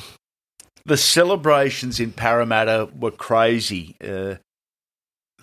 The 0.87 0.97
celebrations 0.97 1.99
in 1.99 2.12
Parramatta 2.12 2.88
were 2.99 3.11
crazy. 3.11 3.97
Uh, 4.03 4.37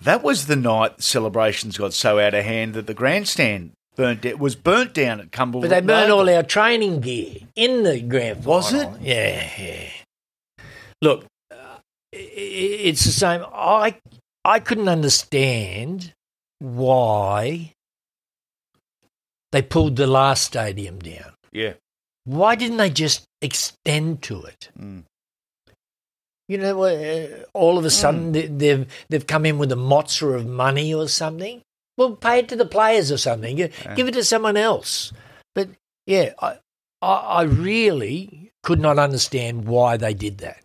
that 0.02 0.22
was 0.22 0.46
the 0.46 0.56
night 0.56 1.02
celebrations 1.02 1.78
got 1.78 1.92
so 1.92 2.18
out 2.18 2.34
of 2.34 2.44
hand 2.44 2.74
that 2.74 2.86
the 2.86 2.94
grandstand 2.94 3.72
burnt 3.96 4.24
it 4.24 4.38
was 4.38 4.56
burnt 4.56 4.94
down 4.94 5.20
at 5.20 5.32
Cumberland. 5.32 5.68
But 5.68 5.74
they 5.74 5.86
burned 5.86 6.12
all 6.12 6.28
our 6.28 6.42
training 6.42 7.00
gear 7.00 7.36
in 7.54 7.82
the 7.82 8.00
grand 8.00 8.38
final. 8.38 8.52
Was 8.52 8.72
it? 8.72 8.88
Yeah, 9.00 9.50
yeah. 9.58 9.90
Look, 11.00 11.26
uh, 11.50 11.78
it's 12.12 13.04
the 13.04 13.12
same. 13.12 13.44
I 13.52 13.96
I 14.44 14.60
couldn't 14.60 14.88
understand 14.88 16.14
why 16.58 17.72
they 19.52 19.62
pulled 19.62 19.96
the 19.96 20.06
last 20.06 20.44
stadium 20.44 20.98
down. 20.98 21.34
Yeah. 21.52 21.74
Why 22.24 22.54
didn't 22.54 22.78
they 22.78 22.90
just 22.90 23.24
extend 23.40 24.22
to 24.22 24.44
it? 24.44 24.70
Mm. 24.78 25.04
You 26.52 26.58
know, 26.58 26.82
uh, 26.84 27.26
all 27.54 27.78
of 27.78 27.84
a 27.84 27.90
sudden 27.90 28.32
they, 28.32 28.46
they've 28.46 28.86
they've 29.08 29.26
come 29.26 29.46
in 29.46 29.58
with 29.58 29.72
a 29.72 29.76
mozza 29.76 30.34
of 30.36 30.46
money 30.46 30.92
or 30.94 31.08
something. 31.08 31.62
Well, 31.96 32.16
pay 32.16 32.38
it 32.40 32.48
to 32.50 32.56
the 32.56 32.66
players 32.66 33.10
or 33.10 33.16
something. 33.18 33.56
Gi- 33.56 33.70
Give 33.96 34.08
it 34.08 34.12
to 34.14 34.24
someone 34.24 34.56
else. 34.56 35.12
But 35.54 35.68
yeah, 36.06 36.32
I, 36.40 36.58
I 37.00 37.12
I 37.12 37.42
really 37.42 38.50
could 38.62 38.80
not 38.80 38.98
understand 38.98 39.64
why 39.66 39.96
they 39.96 40.14
did 40.14 40.38
that 40.38 40.60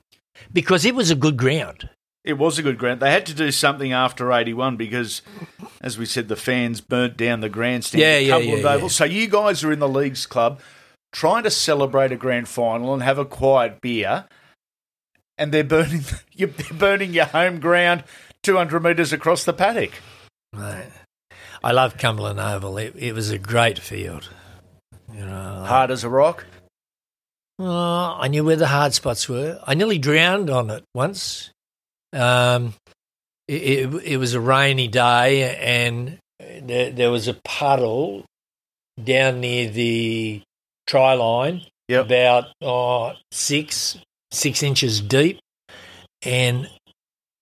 because 0.53 0.85
it 0.85 0.95
was 0.95 1.09
a 1.11 1.15
good 1.15 1.37
ground. 1.37 1.89
It 2.23 2.37
was 2.37 2.59
a 2.59 2.63
good 2.63 2.77
ground. 2.77 2.99
They 2.99 3.11
had 3.11 3.25
to 3.27 3.33
do 3.33 3.51
something 3.51 3.93
after 3.93 4.33
81 4.33 4.75
because, 4.75 5.21
as 5.79 5.97
we 5.97 6.05
said, 6.05 6.27
the 6.27 6.35
fans 6.35 6.81
burnt 6.81 7.15
down 7.15 7.39
the 7.39 7.47
grandstand 7.47 8.01
Yeah, 8.01 8.17
yeah, 8.17 8.37
yeah, 8.37 8.77
yeah. 8.81 8.87
So 8.89 9.05
you 9.05 9.27
guys 9.27 9.63
are 9.63 9.71
in 9.71 9.79
the 9.79 9.87
Leagues 9.87 10.25
Club 10.25 10.59
trying 11.13 11.43
to 11.43 11.49
celebrate 11.51 12.11
a 12.11 12.17
grand 12.17 12.49
final 12.49 12.93
and 12.93 13.01
have 13.01 13.17
a 13.17 13.23
quiet 13.23 13.79
beer, 13.79 14.25
and 15.37 15.51
they're 15.51 15.63
burning, 15.63 16.01
you're 16.33 16.49
burning 16.73 17.13
your 17.13 17.25
home 17.25 17.59
ground 17.59 18.03
200 18.43 18.81
metres 18.81 19.13
across 19.13 19.43
the 19.43 19.53
paddock. 19.53 19.91
Right. 20.53 20.89
I 21.63 21.71
love 21.71 21.97
Cumberland 21.97 22.39
Oval. 22.39 22.77
It, 22.77 22.95
it 22.97 23.13
was 23.13 23.29
a 23.31 23.37
great 23.37 23.79
field. 23.79 24.29
You 25.13 25.25
know, 25.25 25.63
Hard 25.65 25.91
as 25.91 26.03
a 26.03 26.09
rock. 26.09 26.45
Oh, 27.59 28.17
I 28.19 28.27
knew 28.27 28.43
where 28.43 28.55
the 28.55 28.67
hard 28.67 28.93
spots 28.93 29.27
were. 29.27 29.59
I 29.65 29.73
nearly 29.73 29.97
drowned 29.97 30.49
on 30.49 30.69
it 30.69 30.83
once. 30.93 31.49
Um, 32.13 32.75
it, 33.47 33.61
it, 33.93 34.03
it 34.03 34.17
was 34.17 34.33
a 34.35 34.39
rainy 34.39 34.87
day, 34.87 35.55
and 35.57 36.19
there, 36.39 36.91
there 36.91 37.09
was 37.09 37.27
a 37.27 37.33
puddle 37.43 38.25
down 39.03 39.39
near 39.39 39.69
the 39.69 40.41
try 40.85 41.13
line, 41.15 41.63
Yep. 41.87 42.05
about 42.05 42.45
oh, 42.61 43.13
six 43.31 43.97
six 44.31 44.63
inches 44.63 45.01
deep, 45.01 45.39
and 46.23 46.69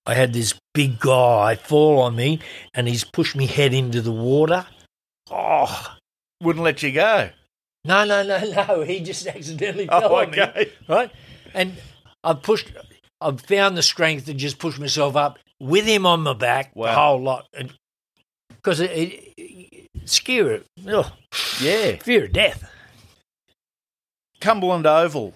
I 0.05 0.13
had 0.13 0.33
this 0.33 0.53
big 0.73 0.99
guy 0.99 1.55
fall 1.55 1.99
on 2.01 2.15
me, 2.15 2.39
and 2.73 2.87
he's 2.87 3.03
pushed 3.03 3.35
me 3.35 3.47
head 3.47 3.73
into 3.73 4.01
the 4.01 4.11
water. 4.11 4.65
Oh, 5.31 5.95
Wouldn't 6.41 6.63
let 6.63 6.83
you 6.83 6.91
go. 6.91 7.29
no, 7.83 8.03
no, 8.05 8.23
no, 8.23 8.39
no! 8.67 8.81
He 8.81 8.99
just 8.99 9.25
accidentally 9.27 9.87
Oh, 9.91 9.99
fell 10.01 10.15
on 10.15 10.31
me 10.31 10.41
okay. 10.41 10.71
right? 10.87 11.11
And 11.53 11.73
I've 12.23 12.43
pushed, 12.43 12.71
I've 13.21 13.41
found 13.41 13.77
the 13.77 13.83
strength 13.83 14.25
to 14.25 14.33
just 14.33 14.59
push 14.59 14.77
myself 14.77 15.15
up 15.15 15.39
with 15.59 15.85
him 15.85 16.05
on 16.05 16.21
my 16.21 16.33
back, 16.33 16.73
the 16.75 16.91
whole 16.93 17.21
lot, 17.21 17.47
because 18.49 18.79
it, 18.81 18.91
it, 18.91 19.33
it 19.37 20.09
scare, 20.09 20.61
oh, 20.87 21.11
Yeah. 21.61 21.95
fear 21.97 22.25
of 22.25 22.33
death. 22.33 22.69
Cumberland 24.41 24.85
Oval. 24.85 25.33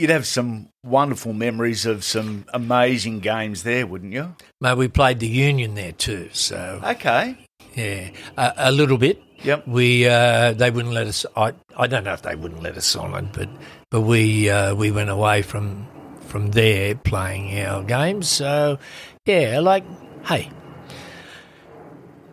You'd 0.00 0.08
have 0.08 0.26
some 0.26 0.70
wonderful 0.82 1.34
memories 1.34 1.84
of 1.84 2.04
some 2.04 2.46
amazing 2.54 3.20
games 3.20 3.64
there, 3.64 3.86
wouldn't 3.86 4.14
you? 4.14 4.34
Mate, 4.58 4.78
we 4.78 4.88
played 4.88 5.18
the 5.20 5.28
Union 5.28 5.74
there 5.74 5.92
too, 5.92 6.30
so 6.32 6.80
Okay. 6.82 7.36
yeah, 7.74 8.08
a, 8.38 8.54
a 8.56 8.72
little 8.72 8.96
bit. 8.96 9.22
Yep. 9.42 9.68
We 9.68 10.06
uh, 10.08 10.52
they 10.54 10.70
wouldn't 10.70 10.94
let 10.94 11.06
us. 11.06 11.26
I 11.36 11.52
I 11.76 11.86
don't 11.86 12.04
know 12.04 12.14
if 12.14 12.22
they 12.22 12.34
wouldn't 12.34 12.62
let 12.62 12.78
us 12.78 12.96
on 12.96 13.14
it, 13.14 13.30
but 13.34 13.50
but 13.90 14.00
we 14.00 14.48
uh, 14.48 14.74
we 14.74 14.90
went 14.90 15.10
away 15.10 15.42
from 15.42 15.86
from 16.28 16.52
there 16.52 16.94
playing 16.94 17.60
our 17.60 17.82
games. 17.82 18.26
So 18.28 18.78
yeah, 19.26 19.60
like 19.60 19.84
hey, 20.24 20.48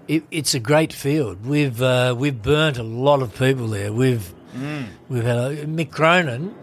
it, 0.08 0.23
it's 0.32 0.53
a 0.53 0.60
great 0.60 0.93
field. 0.93 1.45
We've 1.45 1.82
uh, 1.82 2.15
we've 2.17 2.41
burnt 2.41 2.77
a 2.77 2.84
lot 2.84 3.21
of 3.21 3.36
people 3.38 3.67
there. 3.67 3.91
We've 3.91 4.34
we've 5.10 5.23
had 5.25 5.38
a, 5.38 5.65
Mick 5.65 5.91
Cronin 5.91 6.56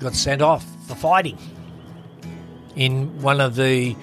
got 0.00 0.14
sent 0.14 0.42
off 0.42 0.64
for 0.88 0.94
fighting 0.96 1.38
in 2.76 3.20
one 3.22 3.40
of 3.40 3.54
the. 3.54 3.96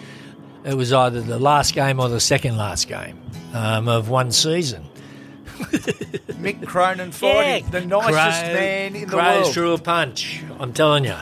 It 0.63 0.73
was 0.73 0.91
either 0.91 1.21
the 1.21 1.39
last 1.39 1.73
game 1.73 1.99
or 1.99 2.09
the 2.09 2.19
second 2.19 2.57
last 2.57 2.87
game 2.87 3.19
um, 3.53 3.87
of 3.87 4.09
one 4.09 4.31
season. 4.31 4.83
Mick 5.57 6.65
Cronin 6.67 7.11
fighting 7.11 7.69
the 7.71 7.81
nicest 7.85 8.11
Crow- 8.43 8.53
man 8.53 8.95
in 8.95 9.01
the 9.01 9.07
Crows 9.07 9.41
world. 9.43 9.53
threw 9.53 9.73
a 9.73 9.77
punch. 9.77 10.43
I'm 10.59 10.73
telling 10.73 11.05
you. 11.05 11.15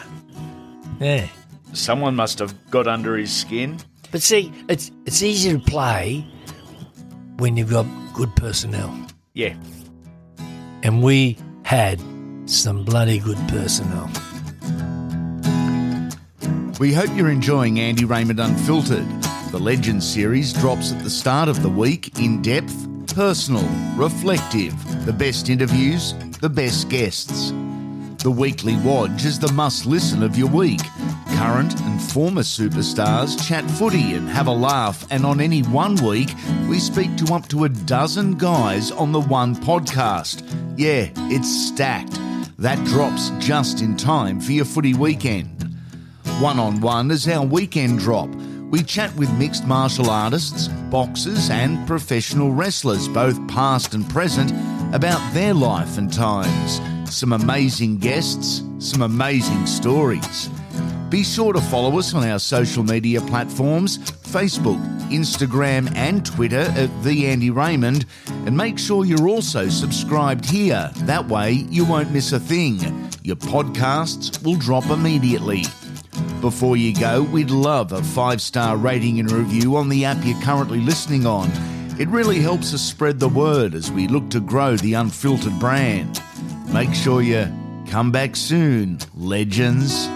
Yeah, 1.00 1.28
Someone 1.74 2.16
must 2.16 2.40
have 2.40 2.54
got 2.72 2.88
under 2.88 3.18
his 3.18 3.32
skin. 3.32 3.78
but 4.12 4.22
see, 4.22 4.52
it's 4.70 4.92
it's 5.06 5.22
easy 5.22 5.52
to 5.52 5.60
play 5.60 6.26
when 7.38 7.58
you've 7.58 7.70
got 7.70 7.86
good 8.14 8.34
personnel, 8.38 8.94
Yeah. 9.34 9.56
and 10.84 11.04
we 11.04 11.38
had 11.64 12.00
some 12.46 12.84
bloody 12.86 13.20
good 13.20 13.38
personnel. 13.50 14.10
We 16.78 16.92
hope 16.92 17.10
you're 17.16 17.30
enjoying 17.30 17.80
Andy 17.80 18.04
Raymond 18.04 18.38
Unfiltered. 18.38 19.08
The 19.52 19.60
Legends 19.60 20.06
series 20.06 20.52
drops 20.52 20.92
at 20.92 21.02
the 21.04 21.10
start 21.10 21.48
of 21.48 21.64
the 21.64 21.70
week 21.70 22.20
in 22.20 22.42
depth, 22.42 23.16
personal, 23.16 23.64
reflective, 23.96 24.76
the 25.06 25.14
best 25.14 25.48
interviews, 25.48 26.14
the 26.42 26.50
best 26.50 26.90
guests. 26.90 27.52
The 28.22 28.30
Weekly 28.30 28.74
Wodge 28.74 29.24
is 29.24 29.40
the 29.40 29.54
must 29.54 29.86
listen 29.86 30.22
of 30.22 30.38
your 30.38 30.50
week. 30.50 30.82
Current 31.38 31.80
and 31.80 32.02
former 32.02 32.42
superstars 32.42 33.42
chat 33.48 33.64
footy 33.72 34.14
and 34.16 34.28
have 34.28 34.48
a 34.48 34.52
laugh, 34.52 35.10
and 35.12 35.26
on 35.26 35.40
any 35.40 35.62
one 35.62 35.96
week, 36.04 36.32
we 36.68 36.80
speak 36.80 37.16
to 37.18 37.34
up 37.34 37.48
to 37.50 37.64
a 37.64 37.70
dozen 37.70 38.34
guys 38.34 38.92
on 38.92 39.14
the 39.14 39.22
one 39.22 39.56
podcast. 39.56 40.44
Yeah, 40.76 41.08
it's 41.32 41.50
stacked. 41.68 42.20
That 42.60 42.84
drops 42.86 43.30
just 43.40 43.82
in 43.82 43.96
time 43.96 44.42
for 44.42 44.52
your 44.52 44.66
footy 44.66 44.94
weekend. 44.94 45.55
One 46.39 46.60
on 46.60 46.82
One 46.82 47.12
is 47.12 47.30
our 47.30 47.45
weekend 47.45 48.00
drop. 48.00 48.28
We 48.69 48.84
chat 48.84 49.15
with 49.15 49.32
mixed 49.39 49.65
martial 49.65 50.10
artists, 50.10 50.67
boxers, 50.67 51.50
and 51.50 51.88
professional 51.88 52.52
wrestlers, 52.52 53.08
both 53.08 53.48
past 53.48 53.93
and 53.93 54.08
present, 54.10 54.52
about 54.93 55.21
their 55.34 55.54
life 55.54 55.98
and 55.98 56.12
times. 56.12 56.82
Some 57.10 57.32
amazing 57.32 58.00
guests, 58.00 58.63
some 58.80 59.02
amazing 59.02 59.65
stories. 59.65 60.50
Be 61.10 61.24
sure 61.24 61.54
to 61.54 61.62
follow 61.62 61.98
us 61.98 62.13
on 62.13 62.28
our 62.28 62.39
social 62.39 62.84
media 62.84 63.21
platforms 63.21 63.98
Facebook, 63.98 64.84
Instagram, 65.10 65.89
and 65.95 66.26
Twitter 66.26 66.67
at 66.76 66.89
The 67.04 67.28
Andy 67.28 67.50
Raymond. 67.50 68.06
And 68.45 68.58
make 68.58 68.78
sure 68.78 69.06
you're 69.06 69.30
also 69.30 69.69
subscribed 69.69 70.43
here. 70.43 70.91
That 71.04 71.30
way, 71.30 71.52
you 71.69 71.86
won't 71.86 72.12
miss 72.12 72.34
a 72.34 72.39
thing. 72.41 73.10
Your 73.24 73.38
podcasts 73.38 74.43
will 74.43 74.58
drop 74.58 74.89
immediately. 74.89 75.63
Before 76.45 76.77
you 76.77 76.93
go, 76.93 77.23
we'd 77.23 77.49
love 77.49 77.91
a 77.91 78.03
five 78.03 78.39
star 78.39 78.77
rating 78.77 79.19
and 79.19 79.31
review 79.31 79.77
on 79.77 79.89
the 79.89 80.05
app 80.05 80.23
you're 80.23 80.39
currently 80.43 80.79
listening 80.79 81.25
on. 81.25 81.49
It 81.99 82.08
really 82.10 82.39
helps 82.39 82.71
us 82.71 82.84
spread 82.84 83.19
the 83.19 83.27
word 83.27 83.73
as 83.73 83.91
we 83.91 84.08
look 84.08 84.29
to 84.29 84.39
grow 84.39 84.77
the 84.77 84.93
unfiltered 84.93 85.60
brand. 85.60 86.21
Make 86.71 86.93
sure 86.93 87.23
you 87.23 87.51
come 87.89 88.12
back 88.12 88.36
soon, 88.36 88.99
legends. 89.15 90.08